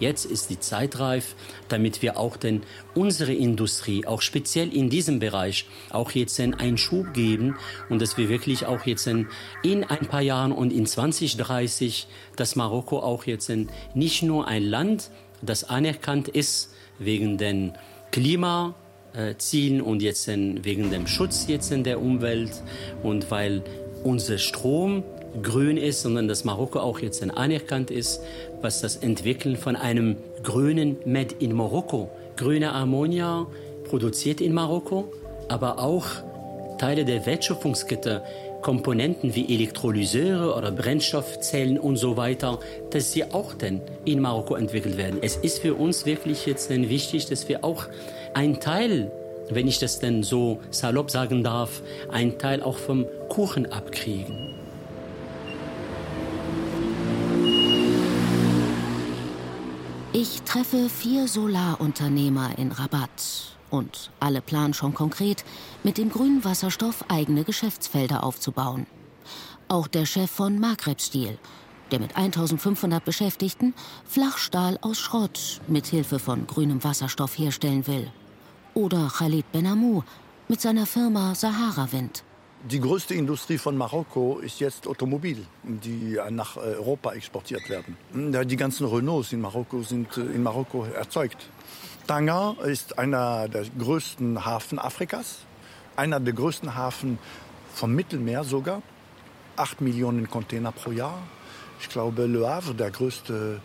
[0.01, 1.35] Jetzt ist die Zeit reif,
[1.69, 2.63] damit wir auch denn
[2.95, 7.55] unsere Industrie, auch speziell in diesem Bereich, auch jetzt einen Schub geben
[7.87, 9.27] und dass wir wirklich auch jetzt in
[9.63, 13.51] ein paar Jahren und in 2030, dass Marokko auch jetzt
[13.93, 15.11] nicht nur ein Land,
[15.43, 17.73] das anerkannt ist wegen den
[18.09, 18.73] Klima
[19.37, 22.63] ziehen und jetzt wegen dem Schutz jetzt in der Umwelt
[23.03, 23.61] und weil
[24.03, 25.03] unser Strom
[25.41, 28.21] grün ist, sondern dass Marokko auch jetzt anerkannt ist,
[28.61, 33.47] was das Entwickeln von einem grünen Made in Marokko, grüne Ammonia
[33.85, 35.11] produziert in Marokko,
[35.47, 36.05] aber auch
[36.77, 38.23] Teile der Wertschöpfungskette,
[38.61, 42.59] Komponenten wie Elektrolyseure oder Brennstoffzellen und so weiter,
[42.91, 45.19] dass sie auch dann in Marokko entwickelt werden.
[45.21, 47.85] Es ist für uns wirklich jetzt wichtig, dass wir auch
[48.33, 49.11] einen Teil
[49.51, 54.60] wenn ich das denn so salopp sagen darf, einen Teil auch vom Kuchen abkriegen.
[60.21, 65.43] Ich treffe vier Solarunternehmer in Rabat und alle planen schon konkret,
[65.81, 68.85] mit dem grünen Wasserstoff eigene Geschäftsfelder aufzubauen.
[69.67, 71.39] Auch der Chef von Maghreb Steel,
[71.89, 73.73] der mit 1500 Beschäftigten
[74.05, 78.11] Flachstahl aus Schrott mit Hilfe von grünem Wasserstoff herstellen will.
[78.75, 80.03] Oder Khalid Benamou
[80.47, 82.23] mit seiner Firma Sahara Wind.
[82.69, 87.97] Die größte Industrie von Marokko ist jetzt Automobil, die nach Europa exportiert werden.
[88.13, 91.49] Die ganzen Renaults in Marokko sind äh, in Marokko erzeugt.
[92.05, 95.39] Tanger ist einer der größten Hafen Afrikas,
[95.95, 97.17] einer der größten Hafen
[97.73, 98.83] vom Mittelmeer sogar.
[99.55, 101.17] Acht Millionen Container pro Jahr.
[101.79, 103.59] Ich glaube, Le Havre, der größte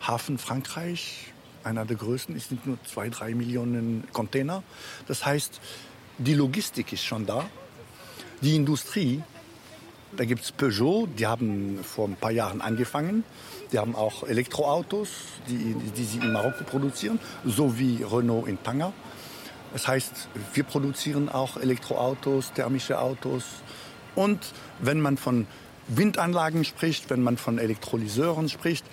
[0.00, 1.32] Hafen Frankreich,
[1.64, 4.62] einer der größten, es sind nur zwei, drei Millionen Container.
[5.08, 5.60] Das heißt,
[6.18, 7.44] die Logistik ist schon da.
[8.40, 9.20] Die Industrie,
[10.16, 13.24] da gibt es Peugeot, die haben vor ein paar Jahren angefangen.
[13.72, 15.08] Die haben auch Elektroautos,
[15.48, 18.92] die, die sie in Marokko produzieren, so wie Renault in Tanger.
[19.72, 23.42] Das heißt, wir produzieren auch Elektroautos, thermische Autos.
[24.14, 24.40] Und
[24.78, 25.48] wenn man von
[25.88, 28.86] Windanlagen spricht, wenn man von Elektrolyseuren spricht,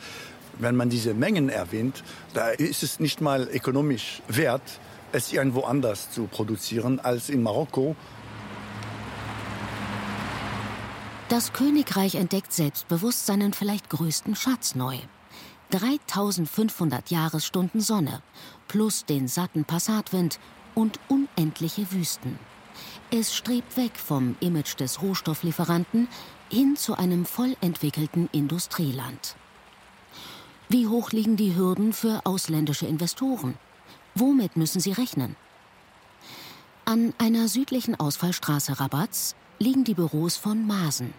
[0.57, 2.03] wenn man diese Mengen erwähnt,
[2.33, 4.79] da ist es nicht mal ökonomisch wert,
[5.11, 7.95] es irgendwo anders zu produzieren als in Marokko,
[11.27, 14.99] Das Königreich entdeckt selbstbewusst seinen vielleicht größten Schatz neu.
[15.71, 18.21] 3500 Jahresstunden Sonne
[18.67, 20.39] plus den satten Passatwind
[20.75, 22.37] und unendliche Wüsten.
[23.09, 26.07] Es strebt weg vom Image des Rohstofflieferanten
[26.51, 29.35] hin zu einem voll entwickelten Industrieland.
[30.69, 33.57] Wie hoch liegen die Hürden für ausländische Investoren?
[34.13, 35.35] Womit müssen sie rechnen?
[36.85, 41.13] An einer südlichen Ausfallstraße Rabats liegen die Büros von Masen.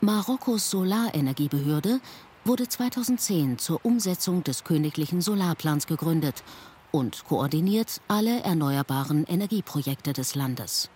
[0.00, 2.00] Marokkos Solarenergiebehörde
[2.44, 6.42] wurde 2010 zur Umsetzung des königlichen Solarplans gegründet
[6.90, 10.90] und koordiniert alle erneuerbaren Energieprojekte des Landes.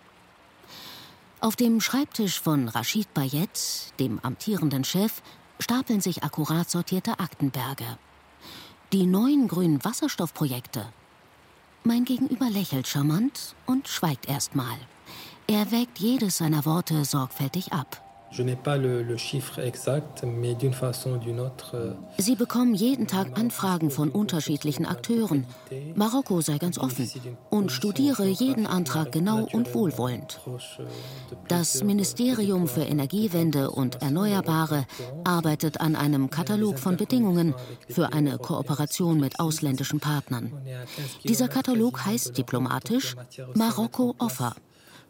[1.41, 5.21] Auf dem Schreibtisch von Rashid Bayet, dem amtierenden Chef,
[5.61, 7.99] stapeln sich akkurat sortierte Aktenberge.
[8.93, 10.87] Die neuen grünen Wasserstoffprojekte.
[11.85, 14.79] Mein Gegenüber lächelt charmant und schweigt erstmal.
[15.47, 18.01] Er wägt jedes seiner Worte sorgfältig ab.
[18.37, 19.05] Euh,
[22.19, 25.47] Sie bekommen jeden Tag Anfragen von unterschiedlichen Akteuren.
[25.95, 27.09] Marokko sei ganz offen
[27.51, 30.41] und studiere jeden Antrag genau und wohlwollend.
[31.47, 34.87] Das Ministerium für Energiewende und Erneuerbare
[35.23, 37.55] arbeitet an einem Katalog von Bedingungen
[37.89, 40.53] für eine Kooperation mit ausländischen Partnern.
[41.23, 43.15] Dieser Katalog heißt diplomatisch
[43.55, 44.57] Marokko Offer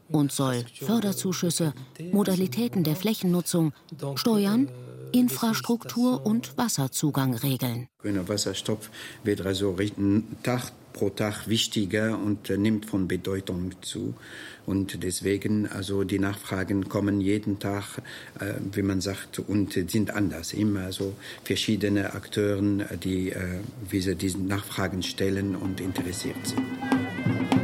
[0.09, 1.73] und soll Förderzuschüsse,
[2.13, 3.73] Modalitäten der Flächennutzung,
[4.17, 4.69] Steuern,
[5.13, 7.89] Infrastruktur und Wasserzugang regeln.
[7.99, 8.91] Grüner Wasserstoff
[9.23, 9.77] wird also
[10.43, 14.15] Tag pro Tag wichtiger und nimmt von Bedeutung zu.
[14.67, 17.99] Und deswegen, also die Nachfragen kommen jeden Tag,
[18.41, 20.55] äh, wie man sagt, und sind anders.
[20.55, 21.15] Immer so
[21.45, 22.63] verschiedene Akteure,
[23.03, 23.61] die äh,
[23.93, 27.64] diese Nachfragen stellen und interessiert sind.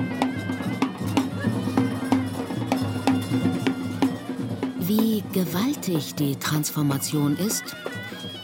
[5.90, 7.64] Gewaltig die Transformation ist,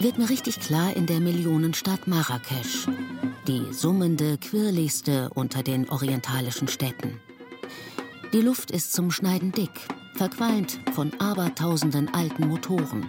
[0.01, 2.89] wird mir richtig klar in der Millionenstadt Marrakesch,
[3.47, 7.21] die summende, quirligste unter den orientalischen Städten.
[8.33, 9.71] Die Luft ist zum Schneiden dick,
[10.15, 13.09] verqualmt von abertausenden alten Motoren.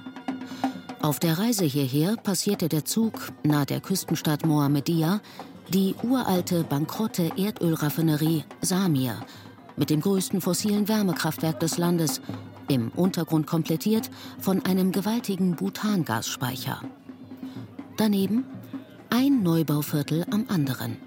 [1.01, 5.21] Auf der Reise hierher passierte der Zug nahe der Küstenstadt Mohammedia
[5.69, 9.19] die uralte, bankrotte Erdölraffinerie Samir
[9.75, 12.21] mit dem größten fossilen Wärmekraftwerk des Landes,
[12.67, 14.09] im Untergrund komplettiert
[14.39, 16.81] von einem gewaltigen Butangasspeicher.
[17.97, 18.45] Daneben
[19.09, 20.97] ein Neubauviertel am anderen.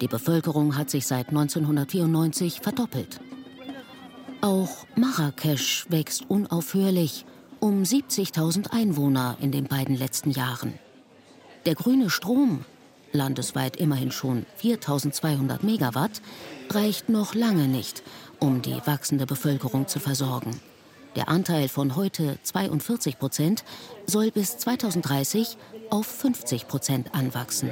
[0.00, 3.20] Die Bevölkerung hat sich seit 1994 verdoppelt.
[4.40, 7.24] Auch Marrakesch wächst unaufhörlich
[7.60, 10.74] um 70.000 Einwohner in den beiden letzten Jahren.
[11.64, 12.64] Der grüne Strom
[13.12, 16.22] landesweit immerhin schon 4200 Megawatt,
[16.70, 18.02] reicht noch lange nicht,
[18.38, 20.60] um die wachsende Bevölkerung zu versorgen.
[21.14, 23.64] Der Anteil von heute 42 Prozent
[24.06, 25.58] soll bis 2030
[25.90, 27.70] auf 50 Prozent anwachsen.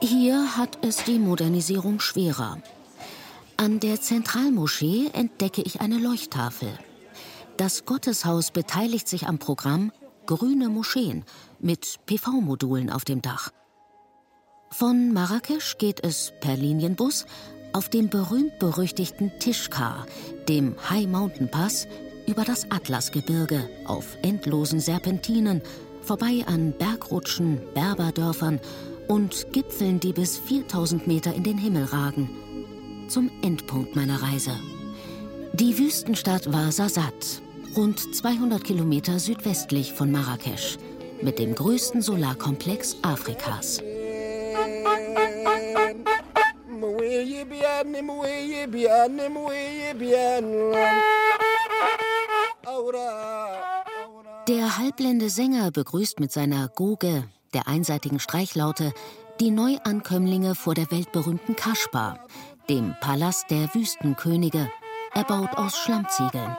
[0.00, 2.58] Hier hat es die Modernisierung schwerer.
[3.56, 6.68] An der Zentralmoschee entdecke ich eine Leuchttafel.
[7.56, 9.90] Das Gotteshaus beteiligt sich am Programm
[10.26, 11.24] Grüne Moscheen
[11.58, 13.50] mit PV-Modulen auf dem Dach.
[14.78, 17.24] Von Marrakesch geht es per Linienbus
[17.72, 20.04] auf dem berühmt-berüchtigten Tischkar,
[20.50, 21.88] dem High Mountain Pass,
[22.26, 25.62] über das Atlasgebirge auf endlosen Serpentinen,
[26.02, 28.60] vorbei an Bergrutschen, Berberdörfern
[29.08, 32.28] und Gipfeln, die bis 4000 Meter in den Himmel ragen.
[33.08, 34.52] Zum Endpunkt meiner Reise.
[35.54, 37.40] Die Wüstenstadt war Sasat,
[37.74, 40.76] rund 200 Kilometer südwestlich von Marrakesch,
[41.22, 43.80] mit dem größten Solarkomplex Afrikas.
[54.48, 58.94] Der halbblinde Sänger begrüßt mit seiner Goge, der einseitigen Streichlaute,
[59.40, 62.18] die Neuankömmlinge vor der weltberühmten Kaschba,
[62.70, 64.70] dem Palast der Wüstenkönige,
[65.12, 66.56] erbaut aus Schlammziegeln.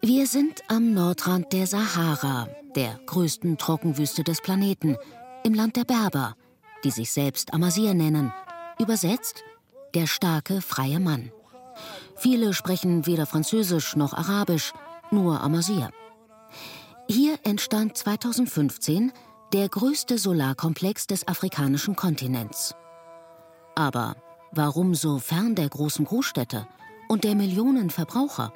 [0.00, 4.96] Wir sind am Nordrand der Sahara, der größten Trockenwüste des Planeten,
[5.42, 6.36] im Land der Berber,
[6.84, 8.32] die sich selbst Amazir nennen,
[8.78, 9.42] übersetzt
[9.94, 11.32] der starke freie Mann.
[12.16, 14.72] Viele sprechen weder Französisch noch Arabisch,
[15.10, 15.90] nur Amazir.
[17.08, 19.12] Hier entstand 2015
[19.52, 22.74] der größte Solarkomplex des afrikanischen Kontinents.
[23.74, 24.16] Aber
[24.50, 26.66] warum so fern der großen Großstädte
[27.08, 28.52] und der Millionen Verbraucher?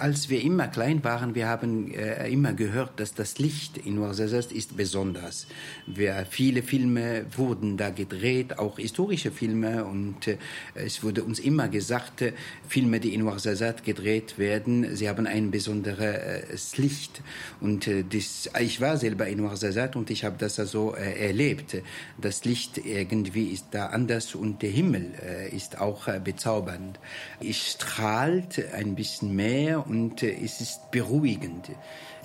[0.00, 4.54] Als wir immer klein waren, wir haben äh, immer gehört, dass das Licht in Ouarzazate
[4.54, 5.48] ist besonders.
[5.86, 9.84] Wir, viele Filme wurden da gedreht, auch historische Filme.
[9.84, 10.38] Und äh,
[10.74, 12.32] es wurde uns immer gesagt, äh,
[12.68, 17.22] Filme, die in Ouarzazate gedreht werden, sie haben ein besonderes Licht.
[17.60, 21.76] Und äh, das, ich war selber in Ouarzazate und ich habe das also äh, erlebt.
[22.20, 27.00] Das Licht irgendwie ist da anders und der Himmel äh, ist auch bezaubernd.
[27.40, 31.70] Es strahlt ein bisschen mehr und äh, es ist beruhigend.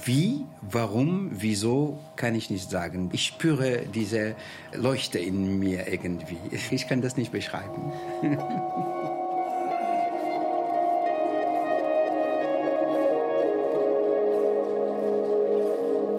[0.03, 3.09] Wie, warum, wieso, kann ich nicht sagen.
[3.13, 4.35] Ich spüre diese
[4.73, 6.37] Leuchte in mir irgendwie.
[6.71, 7.93] Ich kann das nicht beschreiben.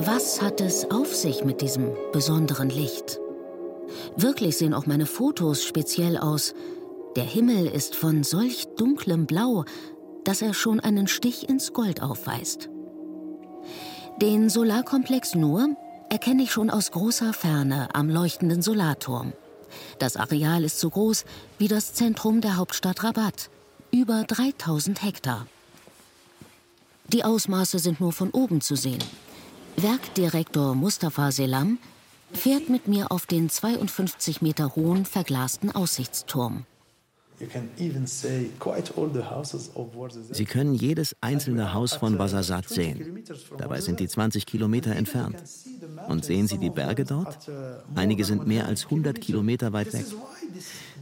[0.06, 3.20] Was hat es auf sich mit diesem besonderen Licht?
[4.16, 6.54] Wirklich sehen auch meine Fotos speziell aus.
[7.16, 9.64] Der Himmel ist von solch dunklem Blau,
[10.24, 12.68] dass er schon einen Stich ins Gold aufweist.
[14.20, 15.76] Den Solarkomplex Nur
[16.08, 19.32] erkenne ich schon aus großer Ferne am leuchtenden Solarturm.
[19.98, 21.24] Das Areal ist so groß
[21.58, 23.50] wie das Zentrum der Hauptstadt Rabat,
[23.90, 25.46] über 3000 Hektar.
[27.08, 29.02] Die Ausmaße sind nur von oben zu sehen.
[29.76, 31.78] Werkdirektor Mustafa Selam
[32.32, 36.64] fährt mit mir auf den 52 Meter hohen verglasten Aussichtsturm.
[40.30, 43.24] Sie können jedes einzelne Haus von Basasat sehen.
[43.58, 45.42] Dabei sind die 20 Kilometer entfernt.
[46.08, 47.50] Und sehen Sie die Berge dort?
[47.94, 50.06] Einige sind mehr als 100 Kilometer weit weg.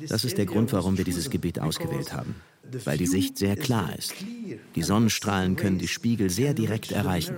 [0.08, 2.36] Das ist der Grund, warum wir dieses Gebiet ausgewählt haben.
[2.84, 4.14] Weil die Sicht sehr klar ist.
[4.74, 7.36] Die Sonnenstrahlen können die Spiegel sehr direkt erreichen.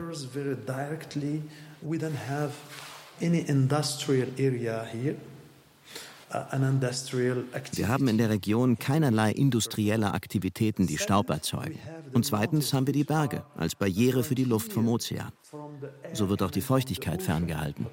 [7.72, 11.78] Wir haben in der Region keinerlei industrielle Aktivitäten, die Staub erzeugen.
[12.12, 15.30] Und zweitens haben wir die Berge als Barriere für die Luft vom Ozean.
[16.12, 17.86] So wird auch die Feuchtigkeit ferngehalten.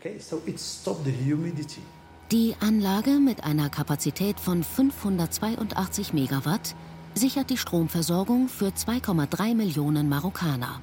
[2.31, 6.75] Die Anlage mit einer Kapazität von 582 Megawatt
[7.13, 10.81] sichert die Stromversorgung für 2,3 Millionen Marokkaner.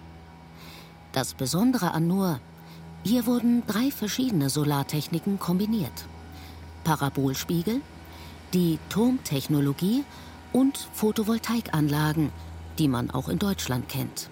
[1.13, 2.39] Das Besondere an Nur,
[3.03, 6.07] hier wurden drei verschiedene Solartechniken kombiniert.
[6.89, 7.83] Parabolspiegel,
[8.55, 10.05] die Turmtechnologie
[10.55, 12.33] und Photovoltaikanlagen,
[12.79, 14.31] die man auch in Deutschland kennt.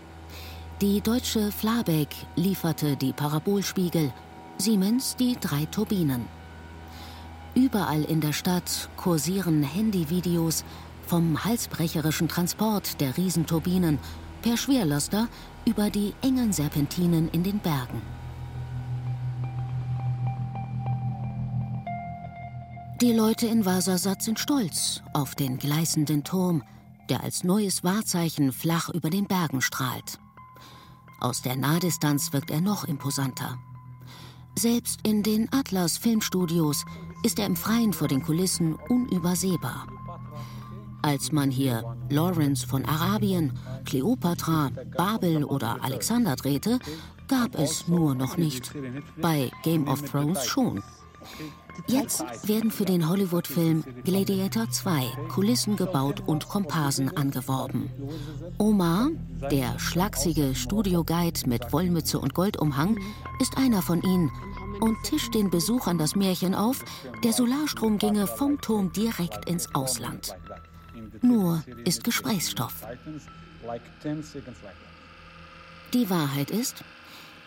[0.81, 4.11] Die deutsche Flabeck lieferte die Parabolspiegel,
[4.57, 6.25] Siemens die drei Turbinen.
[7.55, 10.65] Überall in der Stadt kursieren Handyvideos
[11.07, 13.99] vom halsbrecherischen Transport der Riesenturbinen
[14.41, 15.29] per Schwerlaster
[15.67, 18.01] über die engen Serpentinen in den Bergen.
[23.03, 26.63] Die Leute in Wasasat sind stolz auf den gleißenden Turm,
[27.11, 30.19] der als neues Wahrzeichen flach über den Bergen strahlt.
[31.21, 33.59] Aus der Nahdistanz wirkt er noch imposanter.
[34.59, 36.87] Selbst in den Atlas Filmstudios
[37.23, 39.87] ist er im Freien vor den Kulissen unübersehbar.
[41.03, 43.53] Als man hier Lawrence von Arabien,
[43.85, 46.79] Kleopatra, Babel oder Alexander drehte,
[47.29, 48.73] gab es nur noch nicht.
[49.21, 50.83] Bei Game of Thrones schon.
[51.87, 57.91] Jetzt werden für den Hollywood-Film Gladiator 2 Kulissen gebaut und Komparsen angeworben.
[58.59, 59.11] Omar,
[59.51, 62.99] der schlachsige Studioguide mit Wollmütze und Goldumhang,
[63.41, 64.31] ist einer von ihnen
[64.81, 66.85] und tischt den Besuchern das Märchen auf,
[67.23, 70.35] der Solarstrom ginge vom Turm direkt ins Ausland.
[71.23, 72.75] Nur ist Gesprächsstoff.
[75.95, 76.85] Die Wahrheit ist,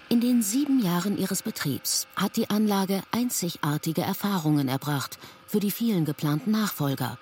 [0.10, 6.04] in den sieben Jahren ihres Betriebs hat die Anlage einzigartige Erfahrungen erbracht für die vielen
[6.04, 7.20] geplanten Nachfolger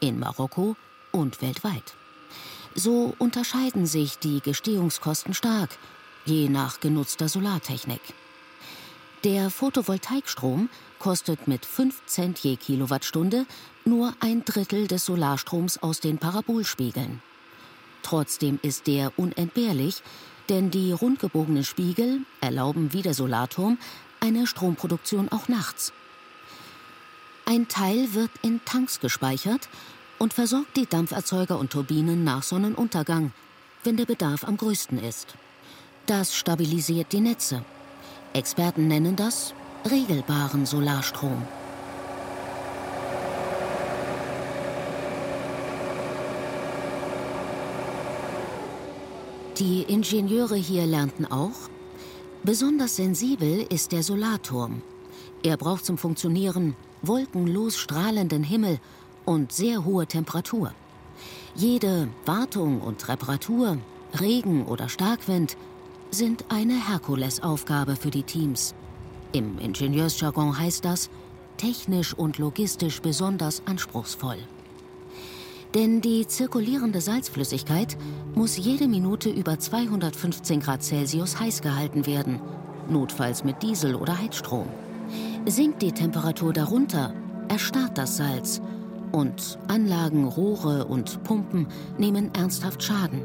[0.00, 0.74] in Marokko
[1.10, 1.94] und weltweit.
[2.74, 5.70] So unterscheiden sich die Gestehungskosten stark,
[6.24, 8.00] je nach genutzter Solartechnik.
[9.24, 13.46] Der Photovoltaikstrom kostet mit 5 Cent je Kilowattstunde
[13.84, 17.20] nur ein Drittel des Solarstroms aus den Parabolspiegeln.
[18.02, 20.02] Trotzdem ist der unentbehrlich,
[20.48, 23.78] denn die rundgebogenen Spiegel erlauben wie der Solarturm
[24.20, 25.92] eine Stromproduktion auch nachts.
[27.44, 29.68] Ein Teil wird in Tanks gespeichert
[30.18, 33.32] und versorgt die Dampferzeuger und Turbinen nach Sonnenuntergang,
[33.82, 35.34] wenn der Bedarf am größten ist.
[36.06, 37.64] Das stabilisiert die Netze.
[38.32, 39.54] Experten nennen das
[39.90, 41.46] regelbaren Solarstrom.
[49.62, 51.70] Die Ingenieure hier lernten auch,
[52.42, 54.82] besonders sensibel ist der Solarturm.
[55.44, 58.80] Er braucht zum Funktionieren wolkenlos strahlenden Himmel
[59.24, 60.74] und sehr hohe Temperatur.
[61.54, 63.78] Jede Wartung und Reparatur,
[64.18, 65.56] Regen oder Starkwind
[66.10, 68.74] sind eine Herkulesaufgabe für die Teams.
[69.30, 71.08] Im Ingenieursjargon heißt das
[71.56, 74.38] technisch und logistisch besonders anspruchsvoll.
[75.74, 77.96] Denn die zirkulierende Salzflüssigkeit
[78.34, 82.40] muss jede Minute über 215 Grad Celsius heiß gehalten werden,
[82.90, 84.66] notfalls mit Diesel oder Heizstrom.
[85.46, 87.14] Sinkt die Temperatur darunter,
[87.48, 88.60] erstarrt das Salz
[89.12, 91.66] und Anlagen, Rohre und Pumpen
[91.98, 93.22] nehmen ernsthaft Schaden.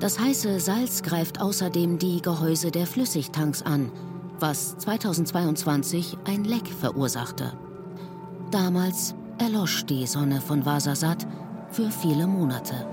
[0.00, 3.90] Das heiße Salz greift außerdem die Gehäuse der Flüssigtanks an,
[4.40, 7.52] was 2022 ein Leck verursachte.
[8.50, 11.26] Damals erlosch die Sonne von Vasasat
[11.74, 12.86] für viele Monate.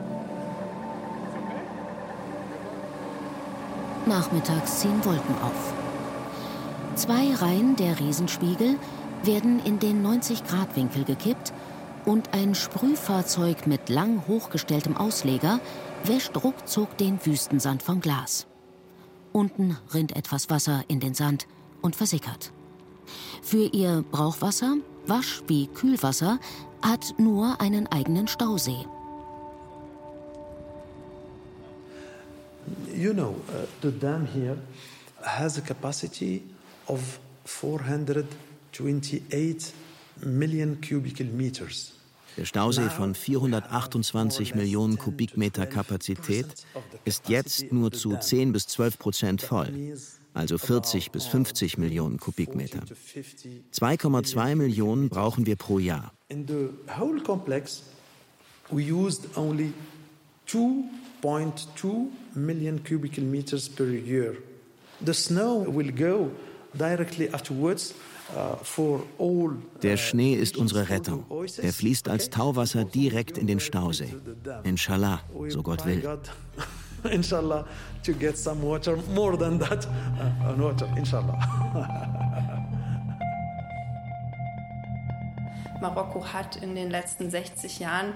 [4.08, 5.74] Nachmittags ziehen Wolken auf.
[6.96, 8.78] Zwei Reihen der Riesenspiegel
[9.24, 11.54] werden in den 90-Grad-Winkel gekippt
[12.06, 15.60] und ein Sprühfahrzeug mit lang hochgestelltem Ausleger
[16.04, 18.48] wäscht ruckzuck den Wüstensand vom Glas.
[19.32, 21.46] Unten rinnt etwas Wasser in den Sand
[21.84, 22.52] und versickert.
[23.44, 24.78] Für ihr Brauchwasser,
[25.12, 26.40] Wasch- wie Kühlwasser
[26.82, 28.86] hat nur einen eigenen Stausee.
[32.96, 34.58] You know, uh, the dam here
[35.22, 36.44] has a capacity
[36.88, 39.74] of 428
[40.24, 41.92] million cubic meters.
[42.38, 46.46] Der Stausee von 428 Millionen Kubikmeter Kapazität
[47.04, 49.68] ist jetzt nur zu 10 bis 12 Prozent voll,
[50.34, 52.80] also 40 bis 50 Millionen Kubikmeter.
[53.74, 56.12] 2,2 Millionen brauchen wir pro Jahr.
[56.30, 57.84] In the whole complex,
[58.70, 59.74] we used only
[60.48, 64.38] 2.2 million cubic meters per year.
[65.04, 66.32] The snow will go
[66.74, 67.94] directly afterwards
[68.36, 69.00] uh,
[69.82, 71.26] der Schnee ist unsere Rettung.
[71.58, 74.14] Er fließt als Tauwasser direkt in den Stausee.
[74.64, 76.02] Inshallah, so Gott will.
[77.12, 77.66] Inshallah,
[78.04, 81.36] to get some water, more than that, uh, water, inshallah.
[85.82, 88.14] Marokko hat in den letzten 60 Jahren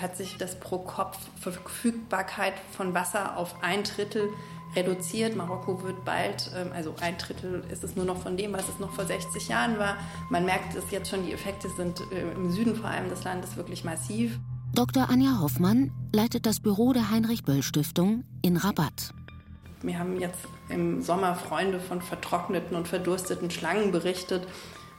[0.00, 4.28] hat sich das Pro-Kopf-Verfügbarkeit von Wasser auf ein Drittel
[4.74, 5.36] reduziert.
[5.36, 8.78] Marokko wird bald, ähm, also ein Drittel ist es nur noch von dem, was es
[8.78, 9.96] noch vor 60 Jahren war.
[10.30, 13.56] Man merkt es jetzt schon, die Effekte sind äh, im Süden vor allem des Landes
[13.56, 14.38] wirklich massiv.
[14.74, 15.08] Dr.
[15.08, 19.14] Anja Hoffmann leitet das Büro der Heinrich-Böll-Stiftung in Rabat.
[19.82, 24.48] Wir haben jetzt im Sommer Freunde von vertrockneten und verdursteten Schlangen berichtet,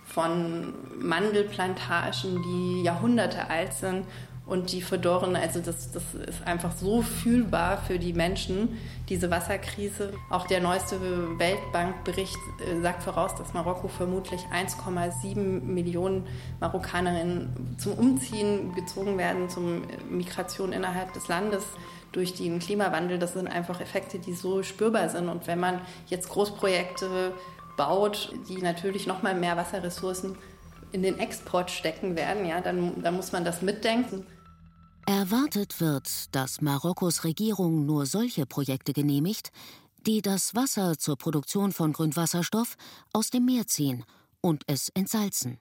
[0.06, 4.06] von Mandelplantagen, die Jahrhunderte alt sind
[4.46, 5.36] und die verdorren.
[5.36, 8.78] Also das, das ist einfach so fühlbar für die Menschen,
[9.10, 10.14] diese Wasserkrise.
[10.30, 11.00] Auch der neueste
[11.40, 16.28] Weltbankbericht äh, sagt voraus, dass Marokko vermutlich 1,7 Millionen
[16.60, 21.64] Marokkanerinnen zum Umziehen gezogen werden, zum Migration innerhalb des Landes
[22.12, 23.18] durch den Klimawandel.
[23.18, 25.28] Das sind einfach Effekte, die so spürbar sind.
[25.28, 27.34] Und wenn man jetzt Großprojekte
[27.78, 30.38] baut, die natürlich noch mal mehr Wasserressourcen
[30.92, 34.26] in den Export stecken werden, ja, dann, dann muss man das mitdenken.
[35.08, 39.52] Erwartet wird, dass Marokkos Regierung nur solche Projekte genehmigt,
[40.08, 42.76] die das Wasser zur Produktion von Grünwasserstoff
[43.14, 44.04] aus dem Meer ziehen
[44.42, 45.60] und es entsalzen.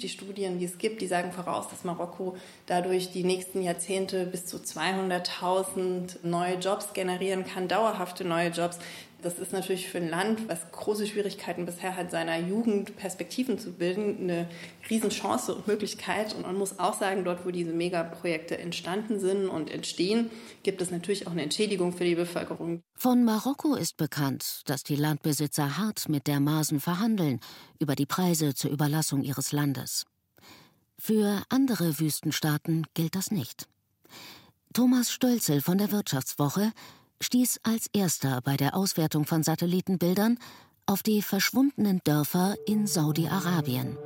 [0.00, 2.36] Die Studien, die es gibt, die sagen voraus, dass Marokko
[2.66, 8.78] dadurch die nächsten Jahrzehnte bis zu 200.000 neue Jobs generieren kann, dauerhafte neue Jobs.
[9.24, 13.72] Das ist natürlich für ein Land, was große Schwierigkeiten bisher hat, seiner Jugend Perspektiven zu
[13.72, 14.50] bilden, eine
[14.90, 16.34] Riesenchance und Möglichkeit.
[16.34, 20.30] Und man muss auch sagen, dort, wo diese Megaprojekte entstanden sind und entstehen,
[20.62, 22.82] gibt es natürlich auch eine Entschädigung für die Bevölkerung.
[22.98, 27.40] Von Marokko ist bekannt, dass die Landbesitzer hart mit der Masen verhandeln
[27.78, 30.04] über die Preise zur Überlassung ihres Landes.
[30.98, 33.68] Für andere Wüstenstaaten gilt das nicht.
[34.74, 36.72] Thomas Stölzel von der Wirtschaftswoche
[37.22, 40.38] stieß als erster bei der Auswertung von Satellitenbildern
[40.86, 43.96] auf die verschwundenen Dörfer in Saudi-Arabien.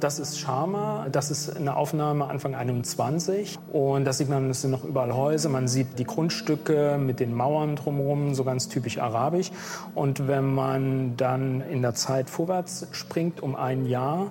[0.00, 4.70] Das ist Sharma, das ist eine Aufnahme Anfang 21 und da sieht man, es sind
[4.70, 9.50] noch überall Häuser, man sieht die Grundstücke mit den Mauern drumherum, so ganz typisch arabisch.
[9.94, 14.30] Und wenn man dann in der Zeit vorwärts springt um ein Jahr,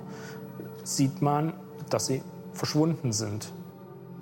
[0.83, 1.53] sieht man,
[1.89, 2.21] dass sie
[2.53, 3.51] verschwunden sind.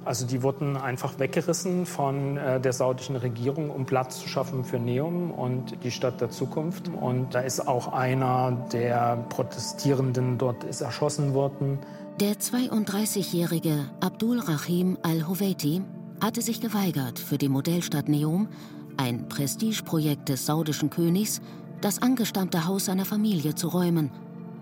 [0.04, 4.80] Also die wurden einfach weggerissen von äh, der saudischen Regierung, um Platz zu schaffen für
[4.80, 6.88] Neum und die Stadt der Zukunft.
[6.88, 11.80] Und da ist auch einer der Protestierenden dort ist erschossen worden.
[12.20, 15.82] Der 32-jährige Abdul Rahim al-Howeiti
[16.20, 18.48] hatte sich geweigert, für die Modellstadt Neum,
[18.98, 21.42] ein Prestigeprojekt des saudischen Königs,
[21.80, 24.12] das angestammte Haus seiner Familie zu räumen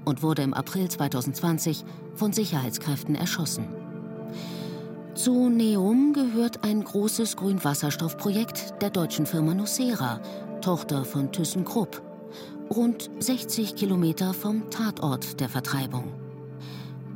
[0.06, 1.84] und wurde im April 2020
[2.16, 3.79] von Sicherheitskräften erschossen.
[5.20, 10.22] Zu Neum gehört ein großes Grünwasserstoffprojekt der deutschen Firma Nucera,
[10.62, 12.02] Tochter von ThyssenKrupp,
[12.70, 16.14] rund 60 Kilometer vom Tatort der Vertreibung.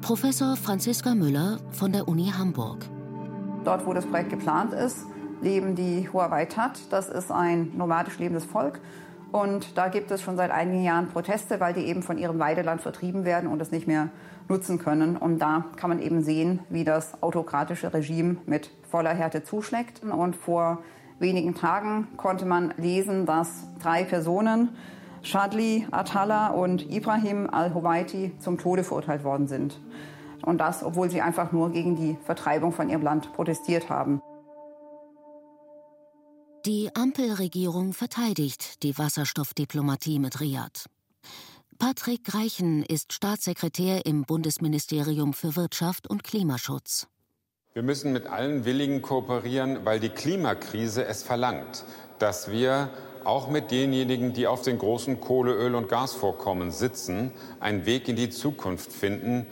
[0.02, 2.86] Professor Franziska Müller von der Uni Hamburg.
[3.64, 5.06] Dort, wo das Projekt geplant ist,
[5.42, 6.80] leben die Huawei-Tat.
[6.90, 8.82] Das ist ein nomadisch lebendes Volk.
[9.34, 12.82] Und da gibt es schon seit einigen Jahren Proteste, weil die eben von ihrem Weideland
[12.82, 14.10] vertrieben werden und es nicht mehr
[14.48, 15.18] nutzen können.
[15.18, 20.04] Und da kann man eben sehen, wie das autokratische Regime mit voller Härte zuschlägt.
[20.04, 20.84] Und vor
[21.18, 24.70] wenigen Tagen konnte man lesen, dass drei Personen,
[25.24, 29.82] Shadli Atala und Ibrahim al-Huwaiti, zum Tode verurteilt worden sind.
[30.44, 34.22] Und das, obwohl sie einfach nur gegen die Vertreibung von ihrem Land protestiert haben.
[36.66, 40.86] Die Ampelregierung verteidigt die Wasserstoffdiplomatie mit Riad.
[41.78, 47.08] Patrick Greichen ist Staatssekretär im Bundesministerium für Wirtschaft und Klimaschutz.
[47.74, 51.84] Wir müssen mit allen Willigen kooperieren, weil die Klimakrise es verlangt,
[52.20, 52.92] dass wir
[53.26, 58.16] auch mit denjenigen, die auf den großen Kohle-, Öl- und Gasvorkommen sitzen, einen Weg in
[58.16, 59.48] die Zukunft finden.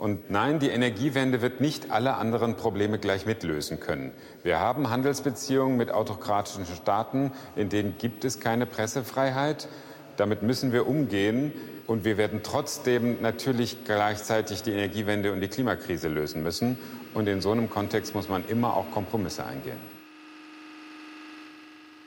[0.00, 4.12] Und nein, die Energiewende wird nicht alle anderen Probleme gleich mitlösen können.
[4.42, 9.68] Wir haben Handelsbeziehungen mit autokratischen Staaten, in denen gibt es keine Pressefreiheit.
[10.16, 11.52] Damit müssen wir umgehen.
[11.86, 16.78] Und wir werden trotzdem natürlich gleichzeitig die Energiewende und die Klimakrise lösen müssen.
[17.12, 19.80] Und in so einem Kontext muss man immer auch Kompromisse eingehen.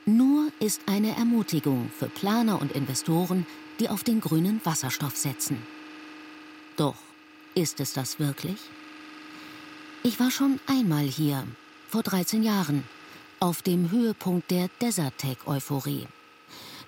[0.08, 3.46] Nur ist eine Ermutigung für Planer und Investoren,
[3.80, 5.62] die auf den grünen Wasserstoff setzen.
[6.76, 6.96] Doch
[7.56, 8.58] ist es das wirklich?
[10.04, 11.47] Ich war schon einmal hier,
[11.88, 12.84] vor 13 Jahren,
[13.39, 16.08] auf dem Höhepunkt der Desertec-Euphorie.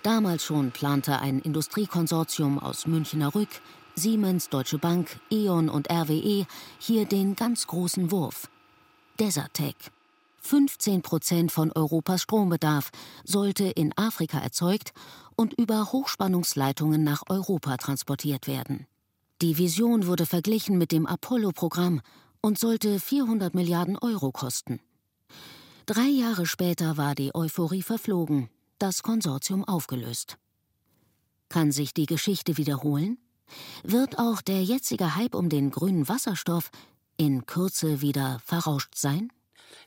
[0.04, 3.50] Damals schon plante ein Industriekonsortium aus Münchner Rück,
[3.96, 6.46] Siemens, Deutsche Bank, E.ON und RWE
[6.80, 8.50] hier den ganz großen Wurf.
[9.20, 9.76] Desertec.
[10.42, 12.92] 15 Prozent von Europas Strombedarf
[13.24, 14.94] sollte in Afrika erzeugt
[15.36, 18.86] und über Hochspannungsleitungen nach Europa transportiert werden.
[19.46, 22.02] Die Vision wurde verglichen mit dem Apollo-Programm
[22.42, 24.80] und sollte 400 Milliarden Euro kosten.
[25.86, 30.40] Drei Jahre später war die Euphorie verflogen das Konsortium aufgelöst.
[31.48, 33.20] Kann sich die Geschichte wiederholen?
[33.84, 36.72] Wird auch der jetzige Hype um den grünen Wasserstoff
[37.16, 39.32] in Kürze wieder verrauscht sein?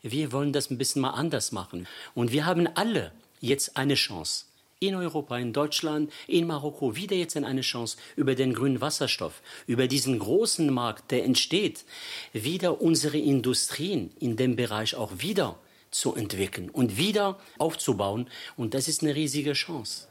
[0.03, 1.89] Wir wollen das ein bisschen mal anders machen.
[2.15, 4.45] Und wir haben alle jetzt eine Chance.
[4.81, 9.89] In Europa, in Deutschland, in Marokko wieder jetzt eine Chance, über den grünen Wasserstoff, über
[9.89, 11.85] diesen großen Markt, der entsteht,
[12.33, 15.59] wieder unsere Industrien in dem Bereich auch wieder
[15.91, 18.29] zu entwickeln und wieder aufzubauen.
[18.57, 20.07] Und das ist eine riesige Chance.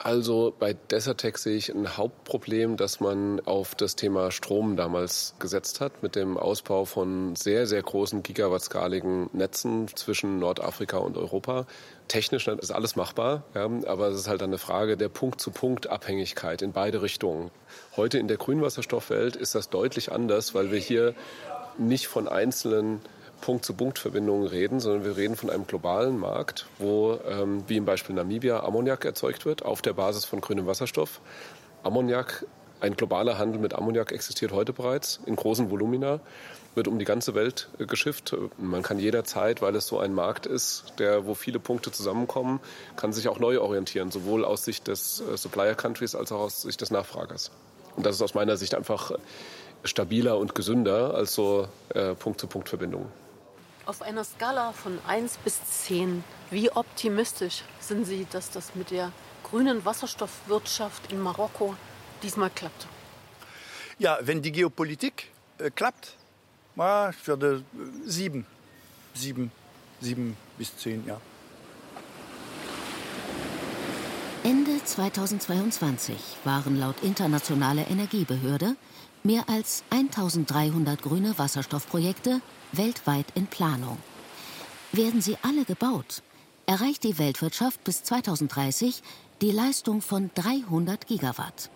[0.00, 5.80] Also bei Desertec sehe ich ein Hauptproblem, dass man auf das Thema Strom damals gesetzt
[5.80, 11.66] hat mit dem Ausbau von sehr, sehr großen gigawattskaligen Netzen zwischen Nordafrika und Europa.
[12.06, 17.02] Technisch ist alles machbar, ja, aber es ist halt eine Frage der Punkt-zu-Punkt-Abhängigkeit in beide
[17.02, 17.50] Richtungen.
[17.96, 21.14] Heute in der Grünwasserstoffwelt ist das deutlich anders, weil wir hier
[21.76, 23.00] nicht von einzelnen
[23.40, 28.62] Punkt-zu-Punkt-Verbindungen reden, sondern wir reden von einem globalen Markt, wo, ähm, wie im Beispiel Namibia,
[28.62, 31.20] Ammoniak erzeugt wird auf der Basis von grünem Wasserstoff.
[31.82, 32.46] Ammoniak,
[32.80, 36.20] ein globaler Handel mit Ammoniak existiert heute bereits in großen Volumina,
[36.74, 38.36] wird um die ganze Welt äh, geschifft.
[38.58, 42.60] Man kann jederzeit, weil es so ein Markt ist, der, wo viele Punkte zusammenkommen,
[42.96, 46.62] kann sich auch neu orientieren, sowohl aus Sicht des äh, Supplier Countries als auch aus
[46.62, 47.50] Sicht des Nachfragers.
[47.96, 49.12] Und das ist aus meiner Sicht einfach
[49.84, 53.08] stabiler und gesünder als so äh, Punkt-zu-Punkt-Verbindungen.
[53.88, 59.12] Auf einer Skala von 1 bis 10, wie optimistisch sind Sie, dass das mit der
[59.42, 61.74] grünen Wasserstoffwirtschaft in Marokko
[62.22, 62.86] diesmal klappt?
[63.98, 66.18] Ja, wenn die Geopolitik äh, klappt,
[66.76, 68.44] ja, ich würde äh, sieben,
[69.14, 69.50] sieben,
[70.02, 71.18] sieben bis zehn, ja.
[74.44, 76.14] Ende 2022
[76.44, 78.76] waren laut internationaler Energiebehörde
[79.24, 82.40] mehr als 1300 grüne Wasserstoffprojekte
[82.72, 83.98] weltweit in Planung.
[84.92, 86.22] Werden sie alle gebaut,
[86.66, 89.02] erreicht die Weltwirtschaft bis 2030
[89.40, 91.70] die Leistung von 300 Gigawatt.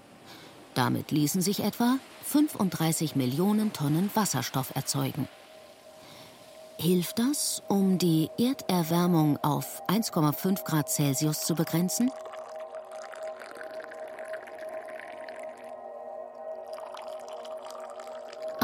[0.75, 5.29] Damit ließen sich etwa 35 Millionen Tonnen Wasserstoff erzeugen.
[6.79, 12.11] Hilft das, um die Erderwärmung auf 1,5 Grad Celsius zu begrenzen?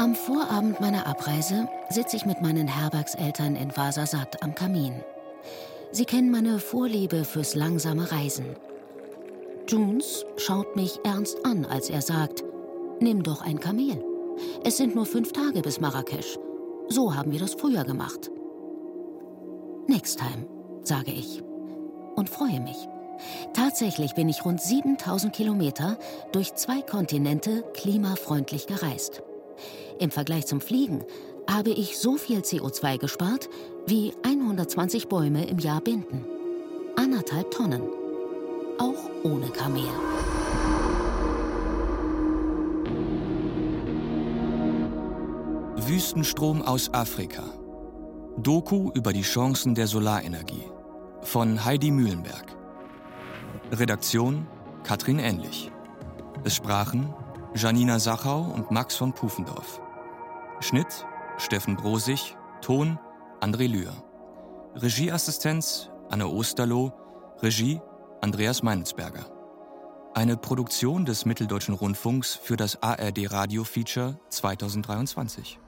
[0.09, 5.03] Am Vorabend meiner Abreise sitze ich mit meinen Herbergseltern in Vasasat am Kamin.
[5.91, 8.55] Sie kennen meine Vorliebe fürs langsame Reisen.
[9.67, 12.43] Junes schaut mich ernst an, als er sagt,
[12.99, 14.03] nimm doch ein Kamel.
[14.63, 16.39] Es sind nur fünf Tage bis Marrakesch.
[16.87, 18.31] So haben wir das früher gemacht.
[19.85, 20.47] Next time,
[20.81, 21.43] sage ich.
[22.15, 22.87] Und freue mich.
[23.53, 25.99] Tatsächlich bin ich rund 7000 Kilometer
[26.31, 29.21] durch zwei Kontinente klimafreundlich gereist.
[29.99, 31.03] Im Vergleich zum Fliegen
[31.49, 33.49] habe ich so viel CO2 gespart,
[33.85, 36.25] wie 120 Bäume im Jahr binden.
[36.95, 37.81] Anderthalb Tonnen.
[38.77, 39.83] Auch ohne Kamel.
[45.75, 47.43] Wüstenstrom aus Afrika.
[48.37, 50.63] Doku über die Chancen der Solarenergie.
[51.23, 52.55] Von Heidi Mühlenberg.
[53.73, 54.47] Redaktion
[54.83, 55.69] Katrin Ähnlich.
[56.45, 57.13] Es sprachen
[57.53, 59.81] Janina Sachau und Max von Pufendorf.
[60.61, 61.07] Schnitt
[61.37, 62.99] Steffen Brosig, Ton
[63.39, 63.93] André Lühr.
[64.75, 66.91] Regieassistenz Anne Osterloh,
[67.41, 67.79] Regie
[68.19, 69.25] Andreas Meinelsberger.
[70.13, 75.59] Eine Produktion des Mitteldeutschen Rundfunks für das ARD Radio Feature 2023.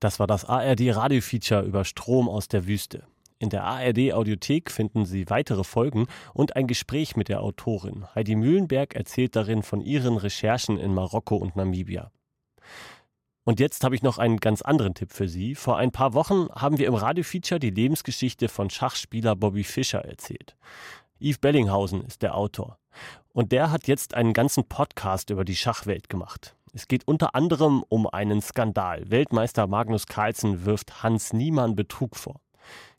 [0.00, 3.04] Das war das ARD Radio Feature über Strom aus der Wüste.
[3.38, 8.06] In der ARD Audiothek finden Sie weitere Folgen und ein Gespräch mit der Autorin.
[8.14, 12.10] Heidi Mühlenberg erzählt darin von ihren Recherchen in Marokko und Namibia.
[13.44, 15.54] Und jetzt habe ich noch einen ganz anderen Tipp für Sie.
[15.54, 20.56] Vor ein paar Wochen haben wir im Radiofeature die Lebensgeschichte von Schachspieler Bobby Fischer erzählt.
[21.20, 22.78] Yves Bellinghausen ist der Autor.
[23.32, 26.54] Und der hat jetzt einen ganzen Podcast über die Schachwelt gemacht.
[26.72, 29.10] Es geht unter anderem um einen Skandal.
[29.10, 32.40] Weltmeister Magnus Carlsen wirft Hans Niemann Betrug vor.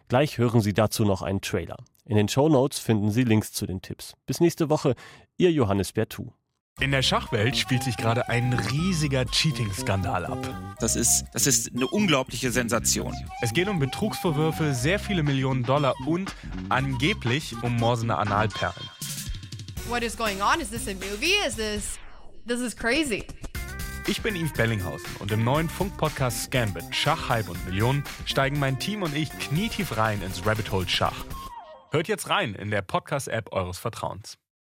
[0.09, 1.77] Gleich hören Sie dazu noch einen Trailer.
[2.05, 4.13] In den Show Notes finden Sie Links zu den Tipps.
[4.25, 4.95] Bis nächste Woche,
[5.37, 6.33] Ihr Johannes Bertou.
[6.79, 10.75] In der Schachwelt spielt sich gerade ein riesiger Cheating-Skandal ab.
[10.79, 13.13] Das ist, das ist eine unglaubliche Sensation.
[13.41, 16.35] Es geht um Betrugsvorwürfe, sehr viele Millionen Dollar und
[16.69, 18.89] angeblich um morsende Analperlen.
[19.87, 20.59] What is going on?
[20.59, 21.35] Is this a movie?
[21.47, 21.99] Is this...
[22.45, 23.25] This is crazy.
[24.07, 28.77] Ich bin Yves Bellinghausen und im neuen Funk-Podcast Scambit Schach, Hype und Millionen steigen mein
[28.79, 31.23] Team und ich knietief rein ins Rabbit Hole Schach.
[31.91, 34.37] Hört jetzt rein in der Podcast-App eures Vertrauens.